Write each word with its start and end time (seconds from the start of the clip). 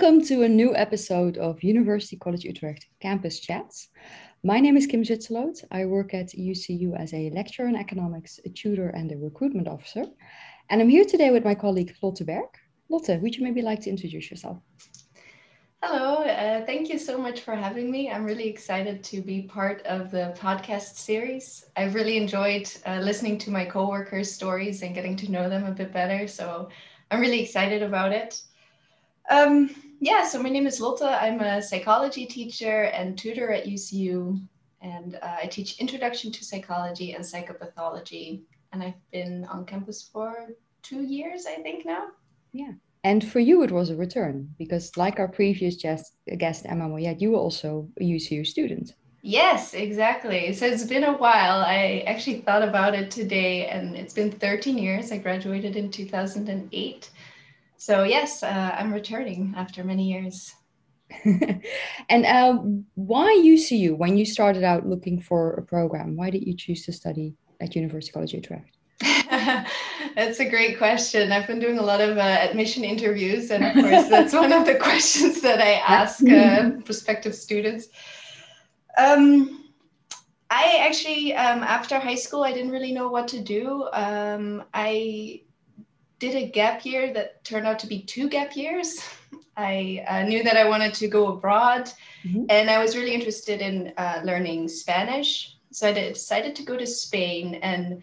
Welcome 0.00 0.22
to 0.26 0.44
a 0.44 0.48
new 0.48 0.76
episode 0.76 1.38
of 1.38 1.60
University 1.64 2.16
College 2.16 2.44
Utrecht 2.44 2.86
Campus 3.00 3.40
Chats. 3.40 3.88
My 4.44 4.60
name 4.60 4.76
is 4.76 4.86
Kim 4.86 5.02
Zwitserloot. 5.02 5.64
I 5.72 5.86
work 5.86 6.14
at 6.14 6.28
UCU 6.28 6.96
as 6.96 7.12
a 7.12 7.30
lecturer 7.30 7.66
in 7.66 7.74
economics, 7.74 8.38
a 8.44 8.48
tutor, 8.48 8.90
and 8.90 9.10
a 9.10 9.16
recruitment 9.16 9.66
officer. 9.66 10.04
And 10.70 10.80
I'm 10.80 10.88
here 10.88 11.04
today 11.04 11.32
with 11.32 11.44
my 11.44 11.56
colleague 11.56 11.96
Lotte 12.00 12.24
Berg. 12.24 12.46
Lotte, 12.88 13.20
would 13.20 13.34
you 13.34 13.42
maybe 13.42 13.60
like 13.60 13.80
to 13.80 13.90
introduce 13.90 14.30
yourself? 14.30 14.58
Hello, 15.82 16.22
uh, 16.22 16.64
thank 16.64 16.88
you 16.88 16.96
so 16.96 17.18
much 17.18 17.40
for 17.40 17.56
having 17.56 17.90
me. 17.90 18.08
I'm 18.08 18.24
really 18.24 18.46
excited 18.46 19.02
to 19.02 19.20
be 19.20 19.42
part 19.42 19.84
of 19.84 20.12
the 20.12 20.32
podcast 20.38 20.94
series. 20.94 21.64
I've 21.76 21.96
really 21.96 22.18
enjoyed 22.18 22.70
uh, 22.86 23.00
listening 23.00 23.36
to 23.38 23.50
my 23.50 23.64
coworkers' 23.64 24.30
stories 24.30 24.82
and 24.82 24.94
getting 24.94 25.16
to 25.16 25.32
know 25.32 25.48
them 25.48 25.66
a 25.66 25.72
bit 25.72 25.92
better. 25.92 26.28
So 26.28 26.68
I'm 27.10 27.20
really 27.20 27.42
excited 27.42 27.82
about 27.82 28.12
it. 28.12 28.40
Um, 29.28 29.74
yeah, 30.00 30.26
so 30.26 30.42
my 30.42 30.48
name 30.48 30.66
is 30.66 30.80
Lotte. 30.80 31.02
I'm 31.02 31.40
a 31.40 31.62
psychology 31.62 32.26
teacher 32.26 32.84
and 32.84 33.18
tutor 33.18 33.50
at 33.52 33.66
UCU, 33.66 34.40
and 34.80 35.16
uh, 35.16 35.36
I 35.42 35.46
teach 35.46 35.80
introduction 35.80 36.30
to 36.32 36.44
psychology 36.44 37.12
and 37.12 37.24
psychopathology. 37.24 38.42
And 38.72 38.82
I've 38.82 39.10
been 39.10 39.44
on 39.46 39.64
campus 39.64 40.08
for 40.12 40.50
two 40.82 41.02
years, 41.02 41.46
I 41.46 41.62
think 41.62 41.84
now. 41.84 42.08
Yeah. 42.52 42.72
And 43.04 43.26
for 43.26 43.40
you, 43.40 43.62
it 43.62 43.70
was 43.70 43.90
a 43.90 43.96
return 43.96 44.54
because, 44.58 44.96
like 44.96 45.18
our 45.18 45.28
previous 45.28 45.76
guest, 45.76 46.12
guest 46.36 46.66
Emma 46.68 46.88
Moyet, 46.88 47.20
you 47.20 47.32
were 47.32 47.38
also 47.38 47.88
a 48.00 48.04
UCU 48.04 48.46
student. 48.46 48.94
Yes, 49.22 49.74
exactly. 49.74 50.52
So 50.52 50.66
it's 50.66 50.84
been 50.84 51.04
a 51.04 51.16
while. 51.16 51.60
I 51.60 52.04
actually 52.06 52.40
thought 52.40 52.62
about 52.62 52.94
it 52.94 53.10
today, 53.10 53.66
and 53.66 53.96
it's 53.96 54.14
been 54.14 54.30
13 54.30 54.78
years. 54.78 55.10
I 55.10 55.18
graduated 55.18 55.76
in 55.76 55.90
2008. 55.90 57.10
So, 57.78 58.02
yes, 58.02 58.42
uh, 58.42 58.74
I'm 58.76 58.92
returning 58.92 59.54
after 59.56 59.84
many 59.84 60.10
years. 60.10 60.52
and 61.24 62.26
uh, 62.26 62.58
why 62.96 63.40
UCU 63.42 63.96
when 63.96 64.18
you 64.18 64.26
started 64.26 64.64
out 64.64 64.86
looking 64.86 65.20
for 65.20 65.54
a 65.54 65.62
program? 65.62 66.16
Why 66.16 66.28
did 66.30 66.46
you 66.46 66.54
choose 66.54 66.84
to 66.86 66.92
study 66.92 67.34
at 67.60 67.76
University 67.76 68.12
College 68.12 68.34
Utrecht? 68.34 68.76
that's 69.30 70.40
a 70.40 70.48
great 70.50 70.76
question. 70.76 71.30
I've 71.30 71.46
been 71.46 71.60
doing 71.60 71.78
a 71.78 71.82
lot 71.82 72.00
of 72.00 72.18
uh, 72.18 72.20
admission 72.20 72.82
interviews, 72.82 73.52
and 73.52 73.64
of 73.64 73.74
course, 73.74 74.08
that's 74.10 74.34
one 74.34 74.52
of 74.52 74.66
the 74.66 74.74
questions 74.74 75.40
that 75.42 75.60
I 75.60 75.74
ask 75.74 76.28
uh, 76.28 76.70
prospective 76.84 77.34
students. 77.34 77.88
Um, 78.98 79.70
I 80.50 80.78
actually, 80.80 81.32
um, 81.34 81.62
after 81.62 82.00
high 82.00 82.16
school, 82.16 82.42
I 82.42 82.52
didn't 82.52 82.72
really 82.72 82.92
know 82.92 83.08
what 83.08 83.28
to 83.28 83.40
do. 83.40 83.88
Um, 83.92 84.64
I 84.74 85.42
did 86.18 86.34
a 86.34 86.48
gap 86.48 86.84
year 86.84 87.12
that 87.12 87.44
turned 87.44 87.66
out 87.66 87.78
to 87.80 87.86
be 87.86 88.02
two 88.02 88.28
gap 88.28 88.56
years. 88.56 89.00
I 89.56 90.04
uh, 90.08 90.22
knew 90.22 90.44
that 90.44 90.56
I 90.56 90.68
wanted 90.68 90.94
to 90.94 91.08
go 91.08 91.32
abroad, 91.32 91.90
mm-hmm. 92.24 92.44
and 92.48 92.70
I 92.70 92.80
was 92.80 92.96
really 92.96 93.12
interested 93.12 93.60
in 93.60 93.92
uh, 93.96 94.20
learning 94.24 94.68
Spanish. 94.68 95.56
So 95.72 95.88
I 95.88 95.92
decided 95.92 96.54
to 96.56 96.62
go 96.62 96.76
to 96.76 96.86
Spain 96.86 97.56
and 97.56 98.02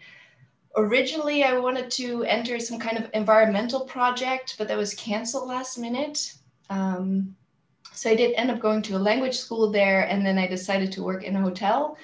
originally 0.76 1.42
I 1.42 1.58
wanted 1.58 1.90
to 1.92 2.22
enter 2.24 2.60
some 2.60 2.78
kind 2.78 2.98
of 2.98 3.10
environmental 3.14 3.80
project, 3.80 4.56
but 4.58 4.68
that 4.68 4.76
was 4.76 4.94
canceled 4.94 5.48
last 5.48 5.78
minute. 5.78 6.34
Um, 6.70 7.34
so 7.92 8.10
I 8.10 8.14
did 8.14 8.34
end 8.34 8.50
up 8.50 8.60
going 8.60 8.82
to 8.82 8.96
a 8.96 8.98
language 8.98 9.36
school 9.36 9.70
there, 9.70 10.02
and 10.02 10.24
then 10.24 10.36
I 10.38 10.46
decided 10.46 10.92
to 10.92 11.02
work 11.02 11.24
in 11.24 11.34
a 11.34 11.40
hotel. 11.40 11.96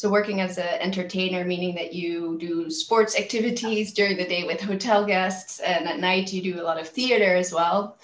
So 0.00 0.08
working 0.08 0.40
as 0.40 0.56
an 0.56 0.80
entertainer, 0.80 1.44
meaning 1.44 1.74
that 1.74 1.92
you 1.92 2.38
do 2.38 2.70
sports 2.70 3.18
activities 3.18 3.92
during 3.92 4.16
the 4.16 4.24
day 4.24 4.44
with 4.44 4.58
hotel 4.58 5.04
guests, 5.04 5.60
and 5.60 5.86
at 5.86 6.00
night 6.00 6.32
you 6.32 6.40
do 6.40 6.58
a 6.58 6.64
lot 6.64 6.80
of 6.80 6.88
theater 6.88 7.36
as 7.36 7.52
well. 7.52 7.98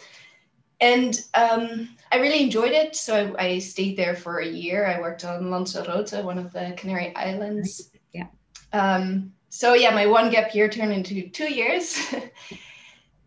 And 0.82 1.18
um, 1.32 1.96
I 2.12 2.16
really 2.16 2.42
enjoyed 2.42 2.72
it. 2.72 2.96
So 2.96 3.34
I, 3.38 3.46
I, 3.46 3.58
stayed 3.60 3.96
there 3.96 4.14
for 4.14 4.40
a 4.40 4.46
year. 4.46 4.84
I 4.84 5.00
worked 5.00 5.24
on 5.24 5.50
Lanzarote, 5.50 6.22
one 6.22 6.36
of 6.36 6.52
the 6.52 6.74
Canary 6.76 7.16
Islands. 7.16 7.90
Yeah. 8.12 8.26
Um, 8.74 9.32
so 9.48 9.72
yeah, 9.72 9.94
my 9.94 10.04
one 10.04 10.30
gap 10.30 10.54
year 10.54 10.68
turned 10.68 10.92
into 10.92 11.30
two 11.30 11.50
years. 11.50 11.98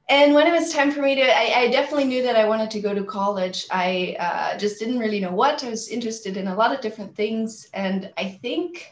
and 0.09 0.33
when 0.33 0.47
it 0.47 0.51
was 0.51 0.73
time 0.73 0.91
for 0.91 1.01
me 1.01 1.13
to, 1.15 1.21
I, 1.21 1.61
I, 1.61 1.67
definitely 1.69 2.05
knew 2.05 2.23
that 2.23 2.35
I 2.35 2.47
wanted 2.47 2.71
to 2.71 2.79
go 2.79 2.95
to 2.95 3.03
college. 3.03 3.67
I 3.69 4.17
uh, 4.19 4.57
just 4.57 4.79
didn't 4.79 4.97
really 4.97 5.19
know 5.19 5.31
what. 5.31 5.63
I 5.63 5.69
was 5.69 5.87
interested 5.87 6.35
in 6.35 6.47
a 6.47 6.55
lot 6.55 6.73
of 6.73 6.81
different 6.81 7.15
things, 7.15 7.69
and 7.75 8.11
I 8.17 8.39
think, 8.41 8.91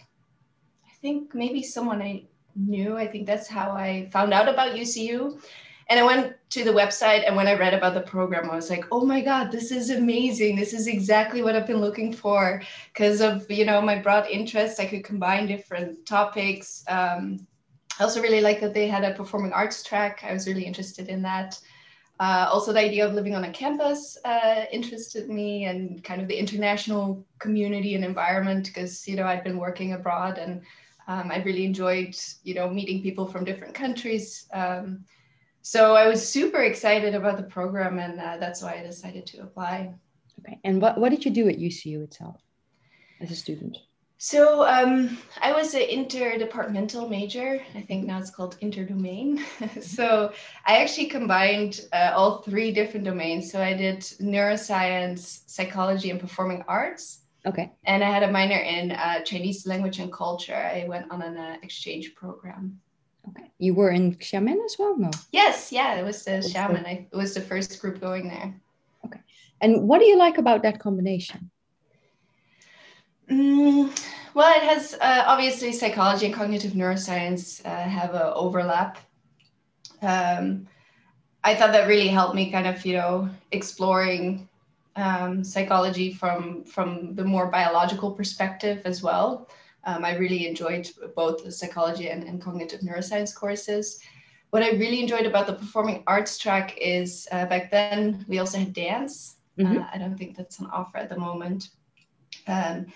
I 0.85 0.93
think 1.01 1.33
maybe 1.33 1.63
someone 1.63 2.03
I 2.03 2.25
knew. 2.55 2.97
I 2.97 3.07
think 3.07 3.25
that's 3.25 3.47
how 3.47 3.71
I 3.71 4.09
found 4.11 4.31
out 4.31 4.47
about 4.47 4.75
UCU. 4.75 5.41
And 5.89 5.99
I 5.99 6.03
went 6.03 6.35
to 6.51 6.63
the 6.63 6.71
website, 6.71 7.25
and 7.25 7.35
when 7.35 7.47
I 7.47 7.57
read 7.57 7.73
about 7.73 7.95
the 7.95 8.01
program, 8.01 8.51
I 8.51 8.55
was 8.55 8.69
like, 8.69 8.85
"Oh 8.91 9.05
my 9.05 9.21
God, 9.21 9.51
this 9.51 9.71
is 9.71 9.89
amazing! 9.89 10.55
This 10.55 10.73
is 10.73 10.85
exactly 10.85 11.41
what 11.41 11.55
I've 11.55 11.65
been 11.65 11.81
looking 11.81 12.13
for." 12.13 12.61
Because 12.93 13.21
of 13.21 13.49
you 13.49 13.65
know 13.65 13.81
my 13.81 13.97
broad 13.97 14.27
interest, 14.27 14.79
I 14.79 14.85
could 14.85 15.03
combine 15.03 15.47
different 15.47 16.05
topics. 16.05 16.83
Um, 16.87 17.47
I 17.99 18.03
also 18.03 18.21
really 18.21 18.41
like 18.41 18.59
that 18.61 18.73
they 18.73 18.87
had 18.87 19.03
a 19.03 19.13
performing 19.13 19.53
arts 19.53 19.83
track. 19.83 20.23
I 20.23 20.33
was 20.33 20.47
really 20.47 20.63
interested 20.63 21.07
in 21.07 21.21
that. 21.23 21.59
Uh, 22.19 22.47
also, 22.51 22.73
the 22.73 22.79
idea 22.79 23.05
of 23.05 23.13
living 23.13 23.35
on 23.35 23.43
a 23.43 23.51
campus 23.51 24.17
uh, 24.25 24.65
interested 24.71 25.29
me, 25.29 25.65
and 25.65 26.03
kind 26.03 26.21
of 26.21 26.27
the 26.27 26.35
international 26.35 27.25
community 27.39 27.95
and 27.95 28.03
environment. 28.03 28.65
Because 28.67 29.07
you 29.07 29.15
know 29.15 29.25
I'd 29.25 29.43
been 29.43 29.59
working 29.59 29.93
abroad, 29.93 30.37
and 30.37 30.61
um, 31.07 31.31
I 31.31 31.43
really 31.43 31.65
enjoyed 31.65 32.15
you 32.43 32.55
know 32.55 32.69
meeting 32.69 33.01
people 33.03 33.27
from 33.27 33.45
different 33.45 33.73
countries. 33.73 34.47
Um, 34.53 35.05
so 35.61 35.95
I 35.95 36.07
was 36.07 36.27
super 36.27 36.63
excited 36.63 37.13
about 37.13 37.37
the 37.37 37.43
program, 37.43 37.99
and 37.99 38.19
uh, 38.19 38.37
that's 38.37 38.61
why 38.63 38.79
I 38.79 38.83
decided 38.83 39.25
to 39.27 39.41
apply. 39.41 39.93
Okay. 40.39 40.59
And 40.63 40.81
what, 40.81 40.97
what 40.97 41.09
did 41.09 41.25
you 41.25 41.31
do 41.31 41.49
at 41.49 41.57
UCU 41.57 42.03
itself 42.03 42.37
as 43.19 43.31
a 43.31 43.35
student? 43.35 43.77
So 44.19 44.67
um, 44.67 45.17
I 45.41 45.53
was 45.53 45.75
an 45.75 45.81
interdepartmental 45.81 47.07
major. 47.07 47.61
I 47.75 47.81
think 47.81 48.07
now 48.07 48.17
it's 48.17 48.31
called 48.31 48.57
interdomain. 48.61 49.39
so 49.81 50.33
I 50.65 50.81
actually 50.81 51.05
combined 51.05 51.81
uh, 51.93 52.13
all 52.15 52.41
three 52.41 52.71
different 52.71 53.05
domains. 53.05 53.51
So 53.51 53.61
I 53.61 53.73
did 53.73 53.99
neuroscience, 54.19 55.41
psychology, 55.45 56.09
and 56.09 56.19
performing 56.19 56.63
arts. 56.67 57.19
Okay. 57.45 57.71
And 57.85 58.03
I 58.03 58.09
had 58.09 58.23
a 58.23 58.31
minor 58.31 58.57
in 58.57 58.91
uh, 58.91 59.21
Chinese 59.21 59.67
language 59.67 59.99
and 59.99 60.11
culture. 60.11 60.55
I 60.55 60.85
went 60.87 61.11
on 61.11 61.21
an 61.21 61.37
uh, 61.37 61.57
exchange 61.61 62.15
program. 62.15 62.79
Okay. 63.29 63.51
You 63.59 63.75
were 63.75 63.91
in 63.91 64.15
Xiamen 64.15 64.65
as 64.65 64.77
well, 64.79 64.97
no? 64.97 65.11
Yes, 65.31 65.71
yeah, 65.71 65.95
it 65.95 66.03
was 66.03 66.25
the 66.25 66.31
Xiamen. 66.31 66.85
I, 66.85 67.07
it 67.11 67.15
was 67.15 67.35
the 67.35 67.41
first 67.41 67.79
group 67.79 68.01
going 68.01 68.29
there. 68.29 68.59
Okay. 69.05 69.19
And 69.61 69.87
what 69.87 69.99
do 69.99 70.05
you 70.05 70.17
like 70.17 70.39
about 70.39 70.63
that 70.63 70.79
combination? 70.79 71.51
Mm, 73.29 73.97
well, 74.33 74.55
it 74.55 74.63
has 74.63 74.93
uh, 75.01 75.23
obviously 75.25 75.71
psychology 75.71 76.27
and 76.27 76.35
cognitive 76.35 76.71
neuroscience 76.71 77.65
uh, 77.65 77.89
have 77.89 78.13
an 78.13 78.31
overlap. 78.33 78.97
Um, 80.01 80.67
I 81.43 81.55
thought 81.55 81.71
that 81.71 81.87
really 81.87 82.07
helped 82.07 82.35
me 82.35 82.51
kind 82.51 82.67
of, 82.67 82.85
you 82.85 82.93
know, 82.93 83.29
exploring 83.51 84.47
um, 84.95 85.43
psychology 85.43 86.11
from 86.11 86.63
from 86.63 87.15
the 87.15 87.23
more 87.23 87.47
biological 87.47 88.11
perspective 88.11 88.81
as 88.85 89.03
well. 89.03 89.49
Um, 89.85 90.03
I 90.03 90.17
really 90.17 90.47
enjoyed 90.47 90.89
both 91.15 91.43
the 91.43 91.51
psychology 91.51 92.09
and, 92.09 92.23
and, 92.23 92.41
cognitive 92.41 92.81
neuroscience 92.81 93.33
courses. 93.33 93.99
What 94.49 94.63
I 94.63 94.71
really 94.71 94.99
enjoyed 94.99 95.25
about 95.25 95.47
the 95.47 95.53
performing 95.53 96.03
arts 96.07 96.37
track 96.37 96.77
is 96.77 97.27
uh, 97.31 97.45
back 97.45 97.71
then 97.71 98.25
we 98.27 98.39
also 98.39 98.57
had 98.57 98.73
dance. 98.73 99.35
Mm-hmm. 99.57 99.77
Uh, 99.77 99.85
I 99.93 99.97
don't 99.97 100.17
think 100.17 100.35
that's 100.35 100.59
on 100.59 100.69
offer 100.71 100.97
at 100.97 101.09
the 101.09 101.17
moment. 101.17 101.69
Um, 102.47 102.87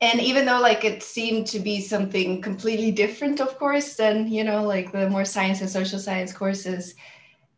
and 0.00 0.20
even 0.20 0.44
though 0.46 0.60
like 0.60 0.84
it 0.84 1.02
seemed 1.02 1.46
to 1.48 1.58
be 1.58 1.80
something 1.80 2.40
completely 2.40 2.90
different, 2.90 3.40
of 3.40 3.58
course, 3.58 3.96
than 3.96 4.28
you 4.28 4.44
know 4.44 4.64
like 4.64 4.92
the 4.92 5.08
more 5.10 5.24
science 5.24 5.60
and 5.60 5.70
social 5.70 5.98
science 5.98 6.32
courses, 6.32 6.94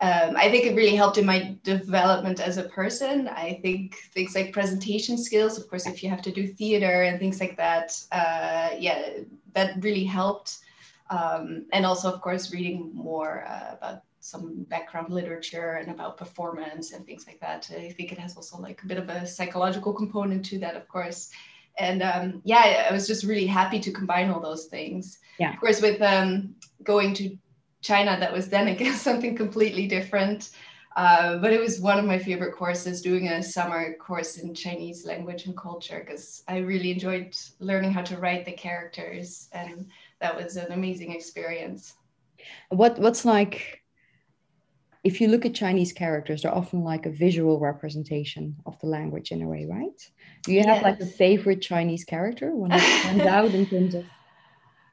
um, 0.01 0.35
I 0.37 0.51
think 0.51 0.65
it 0.65 0.75
really 0.75 0.97
helped 0.97 1.19
in 1.19 1.27
my 1.27 1.59
development 1.63 2.41
as 2.41 2.57
a 2.57 2.69
person. 2.71 3.29
I 3.29 3.59
think 3.63 3.97
things 4.15 4.35
like 4.35 4.53
presentation 4.53 5.19
skills, 5.19 5.59
of 5.59 5.69
course, 5.69 5.87
if 5.87 6.03
you 6.03 6.09
have 6.09 6.23
to 6.23 6.33
do 6.33 6.47
theater 6.47 7.03
and 7.03 7.19
things 7.19 7.39
like 7.39 7.59
that, 7.59 7.93
uh, 8.11 8.71
yeah, 8.79 9.11
that 9.53 9.83
really 9.83 10.05
helped. 10.05 10.59
Um, 11.11 11.67
and 11.73 11.85
also, 11.85 12.11
of 12.11 12.23
course, 12.23 12.53
reading 12.53 12.93
more 12.95 13.45
uh, 13.47 13.75
about 13.77 14.03
some 14.21 14.65
background 14.65 15.13
literature 15.13 15.73
and 15.73 15.91
about 15.91 16.17
performance 16.17 16.93
and 16.93 17.05
things 17.05 17.27
like 17.27 17.41
that. 17.41 17.71
I 17.71 17.91
think 17.91 18.13
it 18.13 18.19
has 18.19 18.37
also 18.37 18.59
like 18.59 18.83
a 18.83 18.87
bit 18.87 18.99
of 18.99 19.09
a 19.11 19.27
psychological 19.27 19.93
component 19.93 20.45
to 20.47 20.59
that, 20.61 20.77
of 20.77 20.89
course. 20.89 21.31
And 21.79 22.03
um, 22.03 22.43
yeah, 22.45 22.87
I 22.89 22.93
was 22.93 23.07
just 23.07 23.25
really 23.25 23.47
happy 23.47 23.81
to 23.81 23.93
combine 23.93 24.31
all 24.31 24.41
those 24.41 24.67
things. 24.67 25.19
Yeah. 25.39 25.55
Of 25.55 25.61
course, 25.61 25.81
with 25.81 26.01
um, 26.03 26.55
going 26.85 27.15
to 27.15 27.37
China 27.83 28.17
that 28.21 28.33
was 28.33 28.49
then 28.49 28.69
again 28.69 28.95
something 29.09 29.37
completely 29.37 29.87
different. 29.87 30.51
Uh, 30.97 31.39
but 31.39 31.53
it 31.53 31.61
was 31.61 31.81
one 31.81 31.99
of 31.99 32.05
my 32.05 32.19
favorite 32.19 32.55
courses 32.55 33.01
doing 33.01 33.29
a 33.29 33.43
summer 33.43 33.95
course 33.95 34.39
in 34.39 34.53
Chinese 34.53 35.07
language 35.07 35.47
and 35.47 35.57
culture 35.57 36.01
because 36.05 36.43
I 36.49 36.59
really 36.59 36.91
enjoyed 36.91 37.37
learning 37.61 37.93
how 37.93 38.03
to 38.03 38.19
write 38.19 38.45
the 38.45 38.53
characters 38.53 39.49
and 39.53 39.87
that 40.21 40.35
was 40.35 40.57
an 40.57 40.73
amazing 40.73 41.13
experience. 41.13 41.95
What 42.71 42.99
what's 42.99 43.25
like 43.25 43.81
if 45.03 45.21
you 45.21 45.29
look 45.29 45.47
at 45.47 45.55
Chinese 45.55 45.93
characters, 45.93 46.43
they're 46.43 46.55
often 46.55 46.83
like 46.83 47.07
a 47.07 47.11
visual 47.11 47.59
representation 47.59 48.57
of 48.67 48.79
the 48.81 48.87
language 48.87 49.33
in 49.33 49.43
a 49.43 49.49
way, 49.49 49.67
right? 49.67 50.11
Do 50.43 50.53
you 50.53 50.61
have 50.61 50.77
yes. 50.77 50.83
like 50.83 51.01
a 51.01 51.07
favorite 51.07 51.61
Chinese 51.61 52.05
character 52.05 52.55
when 52.55 52.73
it 52.73 52.81
stands 52.81 53.25
out 53.27 53.53
in 53.53 53.67
terms 53.67 53.95
of? 53.95 54.05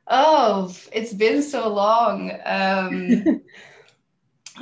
Oh, 0.08 0.74
it's 0.92 1.14
been 1.14 1.42
so 1.42 1.68
long. 1.68 2.32
Um, 2.46 3.42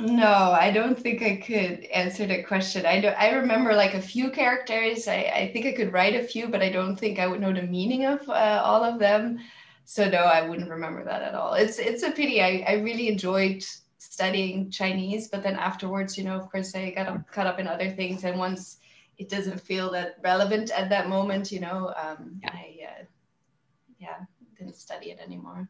no, 0.00 0.26
I 0.26 0.70
don't 0.72 0.98
think 0.98 1.22
I 1.22 1.36
could 1.36 1.84
answer 1.84 2.26
that 2.26 2.46
question. 2.46 2.84
I 2.84 3.00
do, 3.00 3.08
I 3.08 3.30
remember 3.30 3.74
like 3.74 3.94
a 3.94 4.02
few 4.02 4.30
characters. 4.30 5.08
I, 5.08 5.32
I 5.34 5.50
think 5.52 5.66
I 5.66 5.72
could 5.72 5.92
write 5.92 6.14
a 6.14 6.22
few, 6.22 6.48
but 6.48 6.62
I 6.62 6.70
don't 6.70 6.96
think 6.96 7.18
I 7.18 7.26
would 7.26 7.40
know 7.40 7.52
the 7.52 7.62
meaning 7.62 8.04
of 8.04 8.28
uh, 8.28 8.62
all 8.64 8.82
of 8.84 8.98
them. 8.98 9.38
So 9.84 10.08
no, 10.08 10.18
I 10.18 10.48
wouldn't 10.48 10.70
remember 10.70 11.04
that 11.04 11.22
at 11.22 11.34
all. 11.34 11.54
It's 11.54 11.78
it's 11.78 12.02
a 12.02 12.10
pity. 12.10 12.42
I, 12.42 12.64
I 12.66 12.72
really 12.74 13.08
enjoyed 13.08 13.64
studying 13.98 14.68
Chinese, 14.70 15.28
but 15.28 15.44
then 15.44 15.54
afterwards, 15.54 16.18
you 16.18 16.24
know, 16.24 16.34
of 16.34 16.50
course, 16.50 16.74
I 16.74 16.90
got 16.90 17.30
caught 17.30 17.46
up 17.46 17.60
in 17.60 17.68
other 17.68 17.90
things. 17.90 18.24
And 18.24 18.36
once 18.36 18.78
it 19.18 19.28
doesn't 19.28 19.60
feel 19.60 19.90
that 19.92 20.16
relevant 20.22 20.70
at 20.70 20.88
that 20.90 21.08
moment, 21.08 21.50
you 21.50 21.60
know, 21.60 21.92
um, 21.96 22.40
yeah. 22.42 22.50
I 22.52 22.76
uh, 22.82 23.04
yeah 23.98 24.16
didn't 24.58 24.76
study 24.76 25.10
it 25.10 25.18
anymore. 25.24 25.68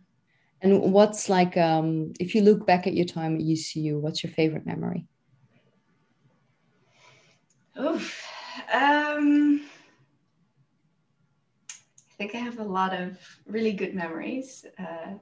And 0.63 0.93
what's 0.93 1.29
like, 1.29 1.57
um, 1.57 2.13
if 2.19 2.35
you 2.35 2.43
look 2.43 2.67
back 2.67 2.87
at 2.87 2.95
your 2.95 3.05
time 3.05 3.37
at 3.37 3.43
UCU, 3.43 4.01
what's 4.01 4.23
your 4.23 4.33
favorite 4.33 4.65
memory? 4.65 5.07
Oof. 7.79 8.27
Um, 8.73 9.61
I 11.69 12.15
think 12.17 12.35
I 12.35 12.39
have 12.39 12.59
a 12.59 12.65
lot 12.65 12.95
of 12.95 13.19
really 13.47 13.73
good 13.73 13.95
memories, 13.95 14.65
uh, 14.79 15.13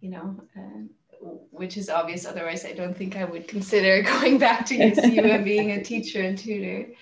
you 0.00 0.10
know, 0.10 0.40
uh, 0.56 1.26
which 1.52 1.76
is 1.76 1.88
obvious. 1.88 2.26
Otherwise, 2.26 2.64
I 2.64 2.72
don't 2.72 2.96
think 2.96 3.16
I 3.16 3.24
would 3.24 3.46
consider 3.46 4.02
going 4.20 4.38
back 4.38 4.66
to 4.66 4.76
UCU 4.76 5.34
and 5.34 5.44
being 5.44 5.70
a 5.70 5.84
teacher 5.84 6.22
and 6.22 6.36
tutor. 6.36 6.92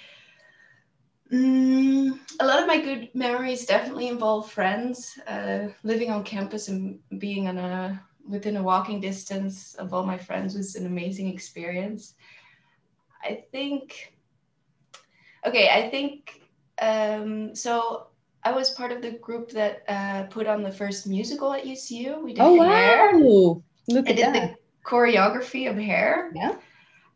Mm, 1.33 2.21
a 2.39 2.47
lot 2.47 2.61
of 2.61 2.69
my 2.69 2.81
good 2.81 3.11
memories 3.15 3.67
definitely 3.67 4.09
involve 4.09 4.51
friends. 4.51 5.19
Uh, 5.27 5.69
living 5.83 6.11
on 6.11 6.23
campus 6.23 6.69
and 6.69 7.01
being 7.19 7.49
on 7.49 7.59
a 7.59 8.01
within 8.29 8.57
a 8.57 8.63
walking 8.63 9.01
distance 9.01 9.75
of 9.75 9.95
all 9.95 10.05
my 10.05 10.19
friends 10.19 10.57
was 10.57 10.77
an 10.77 10.87
amazing 10.87 11.29
experience. 11.29 12.15
I 13.23 13.45
think. 13.51 14.15
Okay, 15.45 15.69
I 15.69 15.91
think 15.91 16.43
um, 16.81 17.55
so. 17.55 18.09
I 18.45 18.53
was 18.53 18.71
part 18.71 18.93
of 18.93 19.03
the 19.03 19.11
group 19.19 19.51
that 19.51 19.83
uh, 19.89 20.23
put 20.31 20.47
on 20.47 20.63
the 20.63 20.71
first 20.71 21.09
musical 21.09 21.53
at 21.53 21.67
UCU. 21.67 22.23
We 22.23 22.33
did 22.33 22.43
oh 22.43 22.63
hair. 22.63 23.19
wow! 23.19 23.63
Look 23.89 24.07
I 24.07 24.11
at 24.11 24.17
did 24.17 24.27
that. 24.27 24.33
the 24.35 24.57
choreography 24.89 25.69
of 25.69 25.77
hair. 25.77 26.31
Yeah. 26.33 26.55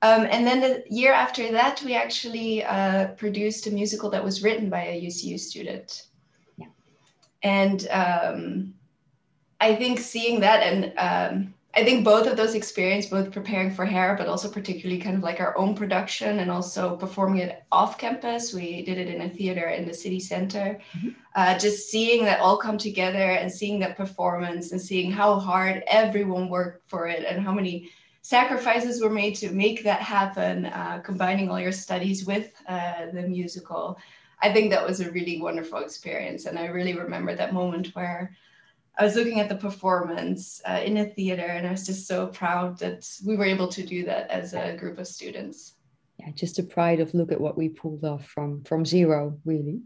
Um, 0.03 0.27
and 0.31 0.47
then 0.47 0.61
the 0.61 0.85
year 0.89 1.13
after 1.13 1.51
that, 1.53 1.83
we 1.85 1.95
actually 1.95 2.65
uh, 2.65 3.09
produced 3.09 3.67
a 3.67 3.71
musical 3.71 4.09
that 4.11 4.25
was 4.25 4.43
written 4.43 4.71
by 4.71 4.85
a 4.85 5.01
UCU 5.01 5.39
student. 5.39 6.07
Yeah. 6.57 6.69
And 7.43 7.87
um, 7.91 8.75
I 9.61 9.75
think 9.75 10.01
seeing 10.01 10.41
that, 10.41 10.63
and 10.63 10.93
um, 10.97 11.55
I 11.75 11.85
think 11.85 12.03
both 12.03 12.27
of 12.27 12.39
those 12.39 12.55
experiences, 12.55 13.11
both 13.11 13.31
preparing 13.31 13.71
for 13.71 13.85
hair, 13.85 14.17
but 14.17 14.27
also 14.27 14.49
particularly 14.49 15.01
kind 15.01 15.17
of 15.17 15.23
like 15.23 15.39
our 15.39 15.57
own 15.59 15.75
production 15.75 16.41
and 16.41 16.51
also 16.51 16.97
performing 16.97 17.43
it 17.43 17.63
off 17.71 17.99
campus. 17.99 18.55
We 18.55 18.83
did 18.83 18.97
it 18.97 19.09
in 19.09 19.21
a 19.21 19.29
theater 19.29 19.69
in 19.69 19.87
the 19.87 19.95
city 19.95 20.19
center. 20.19 20.81
Mm-hmm. 20.97 21.09
Uh, 21.37 21.59
just 21.59 21.91
seeing 21.91 22.25
that 22.25 22.41
all 22.41 22.57
come 22.57 22.79
together 22.79 23.33
and 23.33 23.53
seeing 23.53 23.79
that 23.81 23.99
performance 23.99 24.73
and 24.73 24.81
seeing 24.81 25.13
how 25.13 25.39
hard 25.39 25.85
everyone 25.87 26.49
worked 26.49 26.89
for 26.89 27.07
it 27.07 27.25
and 27.29 27.45
how 27.45 27.53
many 27.53 27.91
sacrifices 28.23 29.01
were 29.01 29.11
made 29.11 29.35
to 29.37 29.51
make 29.51 29.83
that 29.85 30.01
happen, 30.01 30.67
uh, 30.67 31.01
combining 31.05 31.51
all 31.51 31.61
your 31.61 31.73
studies 31.73 32.27
with 32.27 32.53
uh, 32.69 33.07
the 33.13 33.23
musical. 33.23 33.99
I 34.43 34.53
think 34.53 34.71
that 34.71 34.87
was 34.87 35.01
a 35.01 35.11
really 35.11 35.41
wonderful 35.41 35.79
experience. 35.79 36.47
And 36.47 36.59
I 36.59 36.67
really 36.67 36.95
remember 36.95 37.35
that 37.35 37.53
moment 37.53 37.89
where 37.95 38.37
I 38.99 39.05
was 39.05 39.17
looking 39.17 39.41
at 39.41 39.49
the 39.49 39.57
performance 39.57 40.61
uh, 40.69 40.81
in 40.85 40.99
a 40.99 41.07
theater 41.07 41.47
and 41.47 41.67
I 41.67 41.71
was 41.71 41.87
just 41.87 42.07
so 42.07 42.27
proud 42.27 42.79
that 42.81 43.09
we 43.25 43.37
were 43.37 43.45
able 43.45 43.69
to 43.69 43.83
do 43.83 44.05
that 44.05 44.31
as 44.31 44.53
a 44.53 44.77
group 44.77 44.99
of 44.99 45.07
students. 45.07 45.75
Yeah, 46.19 46.31
just 46.35 46.59
a 46.59 46.63
pride 46.63 47.01
of 47.01 47.15
look 47.15 47.33
at 47.33 47.41
what 47.41 47.57
we 47.57 47.71
pulled 47.71 48.05
off 48.05 48.27
from 48.27 48.63
from 48.65 48.85
zero, 48.85 49.39
really. 49.47 49.81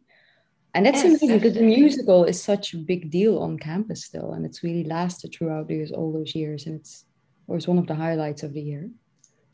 And 0.74 0.84
that's 0.84 1.04
yes, 1.04 1.22
amazing 1.22 1.38
because 1.38 1.54
the 1.54 1.62
musical 1.62 2.24
is 2.24 2.42
such 2.42 2.74
a 2.74 2.78
big 2.78 3.12
deal 3.12 3.38
on 3.38 3.56
campus 3.56 4.04
still, 4.04 4.32
and 4.32 4.44
it's 4.44 4.64
really 4.64 4.82
lasted 4.82 5.32
throughout 5.32 5.68
these 5.68 5.92
all 5.92 6.12
those 6.12 6.34
years, 6.34 6.66
and 6.66 6.80
it's 6.80 7.04
or 7.46 7.56
is 7.56 7.68
one 7.68 7.78
of 7.78 7.86
the 7.86 7.94
highlights 7.94 8.42
of 8.42 8.52
the 8.52 8.62
year? 8.62 8.90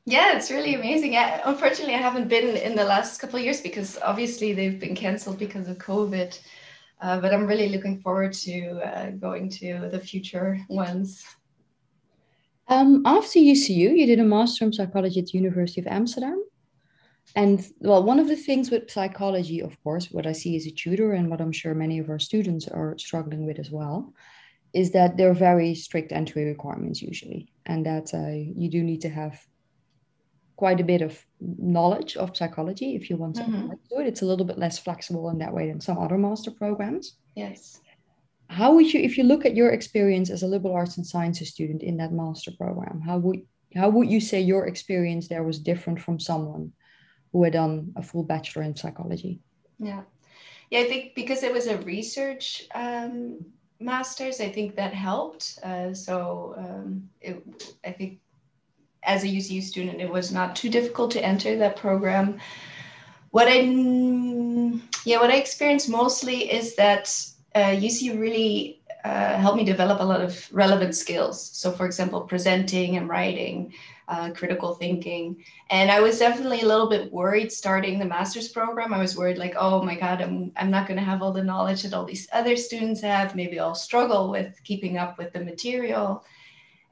Yeah, 0.06 0.36
it's 0.36 0.50
really 0.50 0.74
amazing. 0.74 1.12
Yeah, 1.12 1.40
unfortunately, 1.44 1.94
I 1.94 1.98
haven't 1.98 2.28
been 2.28 2.56
in 2.56 2.74
the 2.74 2.84
last 2.84 3.20
couple 3.20 3.38
of 3.38 3.44
years 3.44 3.60
because 3.60 3.98
obviously 4.02 4.52
they've 4.52 4.80
been 4.80 4.94
cancelled 4.94 5.38
because 5.38 5.68
of 5.68 5.78
COVID. 5.78 6.38
Uh, 7.00 7.20
but 7.20 7.32
I'm 7.32 7.46
really 7.46 7.70
looking 7.70 8.00
forward 8.00 8.32
to 8.34 8.80
uh, 8.84 9.10
going 9.10 9.48
to 9.50 9.88
the 9.90 10.00
future 10.00 10.60
ones. 10.68 11.24
Um, 12.68 13.02
after 13.04 13.38
UCU, 13.38 13.96
you 13.96 14.06
did 14.06 14.20
a 14.20 14.24
master 14.24 14.64
in 14.64 14.72
psychology 14.72 15.20
at 15.20 15.26
the 15.26 15.38
University 15.38 15.80
of 15.80 15.86
Amsterdam. 15.86 16.44
And 17.34 17.64
well, 17.80 18.02
one 18.02 18.18
of 18.18 18.28
the 18.28 18.36
things 18.36 18.70
with 18.70 18.90
psychology, 18.90 19.60
of 19.60 19.80
course, 19.82 20.10
what 20.10 20.26
I 20.26 20.32
see 20.32 20.56
as 20.56 20.66
a 20.66 20.70
tutor 20.70 21.12
and 21.12 21.30
what 21.30 21.40
I'm 21.40 21.52
sure 21.52 21.74
many 21.74 21.98
of 21.98 22.10
our 22.10 22.18
students 22.18 22.68
are 22.68 22.96
struggling 22.98 23.46
with 23.46 23.58
as 23.58 23.70
well, 23.70 24.12
is 24.72 24.92
that 24.92 25.16
there 25.16 25.30
are 25.30 25.34
very 25.34 25.74
strict 25.74 26.12
entry 26.12 26.44
requirements 26.44 27.02
usually, 27.02 27.52
and 27.66 27.84
that 27.86 28.14
uh, 28.14 28.30
you 28.30 28.68
do 28.68 28.82
need 28.82 29.00
to 29.02 29.08
have 29.08 29.44
quite 30.56 30.80
a 30.80 30.84
bit 30.84 31.00
of 31.00 31.24
knowledge 31.40 32.16
of 32.16 32.36
psychology 32.36 32.94
if 32.94 33.08
you 33.08 33.16
want 33.16 33.34
to 33.34 33.42
mm-hmm. 33.42 33.68
do 33.90 34.00
it. 34.00 34.06
It's 34.06 34.22
a 34.22 34.26
little 34.26 34.44
bit 34.44 34.58
less 34.58 34.78
flexible 34.78 35.30
in 35.30 35.38
that 35.38 35.54
way 35.54 35.68
than 35.68 35.80
some 35.80 35.98
other 35.98 36.18
master 36.18 36.50
programs. 36.50 37.16
Yes. 37.34 37.80
How 38.48 38.74
would 38.74 38.92
you, 38.92 39.00
if 39.00 39.16
you 39.16 39.24
look 39.24 39.46
at 39.46 39.56
your 39.56 39.70
experience 39.70 40.28
as 40.28 40.42
a 40.42 40.46
liberal 40.46 40.74
arts 40.74 40.96
and 40.98 41.06
sciences 41.06 41.48
student 41.48 41.82
in 41.82 41.96
that 41.96 42.12
master 42.12 42.50
program, 42.50 43.00
how 43.00 43.18
would 43.18 43.40
how 43.76 43.88
would 43.88 44.10
you 44.10 44.20
say 44.20 44.40
your 44.40 44.66
experience 44.66 45.28
there 45.28 45.44
was 45.44 45.58
different 45.58 46.00
from 46.00 46.18
someone 46.18 46.72
who 47.32 47.44
had 47.44 47.52
done 47.52 47.92
a 47.96 48.02
full 48.02 48.24
bachelor 48.24 48.64
in 48.64 48.74
psychology? 48.74 49.40
Yeah, 49.78 50.02
yeah, 50.70 50.80
I 50.80 50.84
think 50.84 51.14
because 51.14 51.42
it 51.42 51.52
was 51.52 51.68
a 51.68 51.78
research 51.78 52.66
um, 52.74 53.44
masters, 53.80 54.40
I 54.40 54.50
think 54.50 54.76
that 54.76 54.94
helped. 54.94 55.58
Uh, 55.62 55.94
so 55.94 56.54
um, 56.56 57.08
it, 57.20 57.74
I 57.84 57.92
think 57.92 58.20
as 59.02 59.24
a 59.24 59.26
UCU 59.26 59.62
student, 59.62 60.00
it 60.00 60.10
was 60.10 60.30
not 60.30 60.54
too 60.54 60.68
difficult 60.68 61.10
to 61.12 61.24
enter 61.24 61.56
that 61.56 61.76
program. 61.76 62.38
What 63.30 63.48
I, 63.48 63.60
yeah, 65.04 65.20
what 65.20 65.30
I 65.30 65.36
experienced 65.36 65.88
mostly 65.88 66.52
is 66.52 66.76
that 66.76 67.04
uh, 67.54 67.70
UCU 67.70 68.20
really 68.20 68.79
uh, 69.04 69.36
helped 69.38 69.56
me 69.56 69.64
develop 69.64 70.00
a 70.00 70.04
lot 70.04 70.20
of 70.20 70.48
relevant 70.52 70.94
skills. 70.94 71.50
So, 71.52 71.72
for 71.72 71.86
example, 71.86 72.22
presenting 72.22 72.96
and 72.96 73.08
writing, 73.08 73.72
uh, 74.08 74.30
critical 74.32 74.74
thinking. 74.74 75.42
And 75.70 75.90
I 75.90 76.00
was 76.00 76.18
definitely 76.18 76.62
a 76.62 76.66
little 76.66 76.88
bit 76.88 77.12
worried 77.12 77.52
starting 77.52 77.98
the 77.98 78.04
master's 78.04 78.48
program. 78.48 78.92
I 78.92 78.98
was 78.98 79.16
worried, 79.16 79.38
like, 79.38 79.54
oh 79.56 79.82
my 79.82 79.94
God, 79.94 80.20
I'm, 80.20 80.52
I'm 80.56 80.70
not 80.70 80.88
going 80.88 80.98
to 80.98 81.04
have 81.04 81.22
all 81.22 81.32
the 81.32 81.44
knowledge 81.44 81.82
that 81.82 81.94
all 81.94 82.04
these 82.04 82.28
other 82.32 82.56
students 82.56 83.00
have. 83.02 83.36
Maybe 83.36 83.58
I'll 83.58 83.74
struggle 83.74 84.30
with 84.30 84.60
keeping 84.64 84.98
up 84.98 85.16
with 85.18 85.32
the 85.32 85.40
material. 85.40 86.24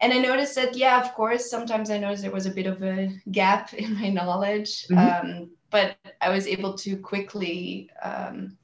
And 0.00 0.12
I 0.12 0.18
noticed 0.18 0.54
that, 0.54 0.76
yeah, 0.76 1.00
of 1.00 1.12
course, 1.14 1.50
sometimes 1.50 1.90
I 1.90 1.98
noticed 1.98 2.22
there 2.22 2.30
was 2.30 2.46
a 2.46 2.50
bit 2.50 2.66
of 2.66 2.82
a 2.82 3.10
gap 3.32 3.74
in 3.74 3.94
my 3.94 4.10
knowledge. 4.10 4.86
Mm-hmm. 4.86 5.30
Um, 5.30 5.50
but 5.70 5.96
I 6.20 6.30
was 6.30 6.46
able 6.46 6.74
to 6.78 6.96
quickly, 6.96 7.90
um, 8.02 8.56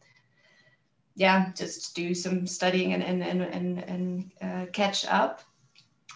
yeah, 1.16 1.52
just 1.54 1.94
do 1.94 2.14
some 2.14 2.46
studying 2.46 2.92
and, 2.92 3.02
and, 3.02 3.22
and, 3.22 3.42
and, 3.42 3.78
and 3.84 4.30
uh, 4.42 4.66
catch 4.72 5.04
up 5.06 5.42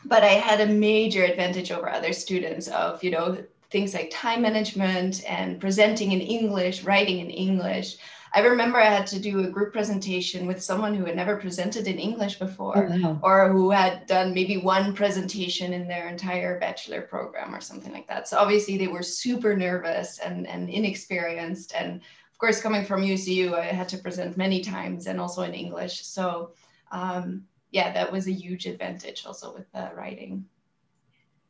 but 0.05 0.23
I 0.23 0.29
had 0.29 0.61
a 0.61 0.73
major 0.73 1.25
advantage 1.25 1.71
over 1.71 1.89
other 1.89 2.13
students 2.13 2.69
of, 2.69 3.03
you 3.03 3.11
know, 3.11 3.39
things 3.71 3.95
like 3.95 4.11
time 4.11 4.43
management 4.43 5.23
and 5.29 5.61
presenting 5.61 6.13
in 6.13 6.21
English, 6.21 6.85
writing 6.85 7.19
in 7.19 7.31
English. 7.31 7.99
I 8.35 8.41
remember 8.41 8.79
I 8.79 8.91
had 8.91 9.07
to 9.09 9.19
do 9.19 9.41
a 9.41 9.49
group 9.49 9.73
presentation 9.73 10.47
with 10.47 10.63
someone 10.63 10.95
who 10.95 11.05
had 11.05 11.17
never 11.17 11.37
presented 11.37 11.87
in 11.87 11.99
English 11.99 12.39
before, 12.39 12.91
oh, 12.93 12.99
wow. 13.01 13.21
or 13.23 13.51
who 13.51 13.71
had 13.71 14.07
done 14.07 14.35
maybe 14.35 14.59
one 14.59 14.95
presentation 14.95 15.73
in 15.73 15.89
their 15.89 16.09
entire 16.09 16.61
bachelor 16.61 17.03
program 17.03 17.55
or 17.55 17.61
something 17.61 17.93
like 17.93 18.07
that. 18.09 18.29
So 18.29 18.39
obviously 18.39 18.77
they 18.77 18.89
were 18.89 19.03
super 19.03 19.57
nervous 19.57 20.19
and, 20.19 20.47
and 20.47 20.69
inexperienced. 20.69 21.75
And 21.75 22.03
of 22.39 22.41
course, 22.41 22.61
coming 22.61 22.85
from 22.85 23.03
UCU, 23.03 23.53
I 23.53 23.65
had 23.65 23.89
to 23.89 23.99
present 23.99 24.37
many 24.37 24.61
times 24.61 25.09
and 25.09 25.21
also 25.21 25.43
in 25.43 25.55
English. 25.55 26.07
So 26.07 26.53
um, 26.93 27.43
yeah, 27.73 27.93
that 27.93 28.13
was 28.13 28.29
a 28.29 28.33
huge 28.33 28.67
advantage 28.67 29.27
also 29.27 29.53
with 29.53 29.67
the 29.73 29.91
writing. 29.97 30.45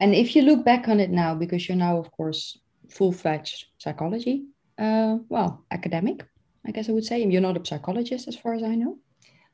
And 0.01 0.15
if 0.15 0.35
you 0.35 0.41
look 0.41 0.65
back 0.65 0.89
on 0.89 0.99
it 0.99 1.11
now, 1.11 1.35
because 1.35 1.69
you're 1.69 1.77
now, 1.77 1.99
of 1.99 2.11
course, 2.13 2.57
full 2.89 3.13
fledged 3.13 3.67
psychology, 3.77 4.47
uh, 4.79 5.19
well, 5.29 5.63
academic, 5.71 6.25
I 6.67 6.71
guess 6.71 6.89
I 6.89 6.93
would 6.93 7.05
say. 7.05 7.23
You're 7.23 7.43
not 7.43 7.61
a 7.61 7.67
psychologist, 7.67 8.27
as 8.27 8.37
far 8.37 8.55
as 8.55 8.63
I 8.63 8.75
know. 8.75 8.97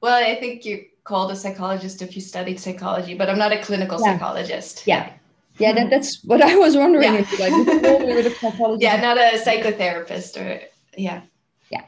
Well, 0.01 0.15
I 0.15 0.37
think 0.37 0.65
you're 0.65 0.83
called 1.03 1.33
a 1.33 1.37
psychologist 1.37 2.01
if 2.01 2.15
you 2.15 2.23
studied 2.23 2.61
psychology, 2.61 3.17
but 3.17 3.29
I'm 3.29 3.39
not 3.39 3.51
a 3.51 3.61
clinical 3.61 3.99
yeah. 3.99 4.13
psychologist. 4.13 4.87
Yeah. 4.87 5.11
Yeah, 5.59 5.73
that, 5.73 5.91
that's 5.91 6.23
what 6.23 6.43
I 6.43 6.55
was 6.55 6.77
wondering. 6.77 7.15
Yeah. 7.15 7.27
like, 7.41 7.53
yeah, 8.81 9.01
not 9.01 9.19
a 9.19 9.39
psychotherapist 9.39 10.41
or 10.41 10.61
yeah. 10.97 11.23
Yeah. 11.71 11.85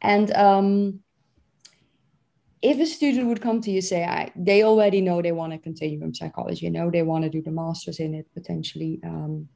And 0.00 0.30
um 0.34 1.00
if 2.62 2.78
a 2.78 2.86
student 2.86 3.26
would 3.26 3.40
come 3.40 3.60
to 3.62 3.70
you 3.70 3.80
say 3.80 4.04
I, 4.04 4.30
they 4.36 4.62
already 4.62 5.00
know 5.00 5.22
they 5.22 5.32
want 5.32 5.52
to 5.52 5.58
continue 5.58 6.02
in 6.02 6.14
psychology 6.14 6.66
you 6.66 6.72
know 6.72 6.90
they 6.90 7.02
want 7.02 7.24
to 7.24 7.30
do 7.30 7.42
the 7.42 7.50
masters 7.50 8.00
in 8.00 8.14
it 8.14 8.26
potentially 8.34 9.00
um, 9.04 9.48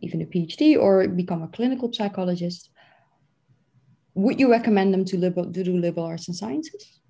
even 0.00 0.22
a 0.22 0.26
phd 0.26 0.78
or 0.78 1.08
become 1.08 1.42
a 1.42 1.48
clinical 1.48 1.92
psychologist 1.92 2.70
would 4.14 4.40
you 4.40 4.50
recommend 4.50 4.94
them 4.94 5.04
to, 5.04 5.18
liberal, 5.18 5.52
to 5.52 5.62
do 5.62 5.76
liberal 5.76 6.06
arts 6.06 6.28
and 6.28 6.36
sciences 6.36 7.00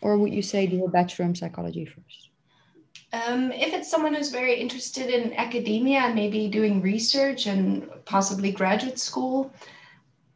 or 0.00 0.18
would 0.18 0.34
you 0.34 0.42
say 0.42 0.66
do 0.66 0.84
a 0.84 0.90
bachelor 0.90 1.26
in 1.26 1.34
psychology 1.34 1.84
first 1.84 2.30
um, 3.14 3.52
if 3.52 3.74
it's 3.74 3.90
someone 3.90 4.14
who's 4.14 4.30
very 4.30 4.58
interested 4.58 5.10
in 5.10 5.34
academia 5.34 5.98
and 6.00 6.14
maybe 6.14 6.48
doing 6.48 6.80
research 6.80 7.46
and 7.46 7.88
possibly 8.06 8.50
graduate 8.50 8.98
school 8.98 9.52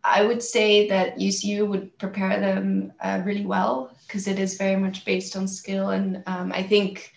I 0.09 0.23
would 0.23 0.41
say 0.41 0.89
that 0.89 1.19
UCU 1.19 1.67
would 1.67 1.99
prepare 1.99 2.39
them 2.39 2.93
uh, 3.01 3.23
really 3.25 3.45
well 3.45 3.91
because 4.07 4.29
it 4.29 4.39
is 4.39 4.57
very 4.57 4.77
much 4.77 5.05
based 5.05 5.37
on 5.37 5.49
skill. 5.49 5.91
And 5.91 6.23
um, 6.29 6.53
I 6.53 6.63
think 6.63 7.13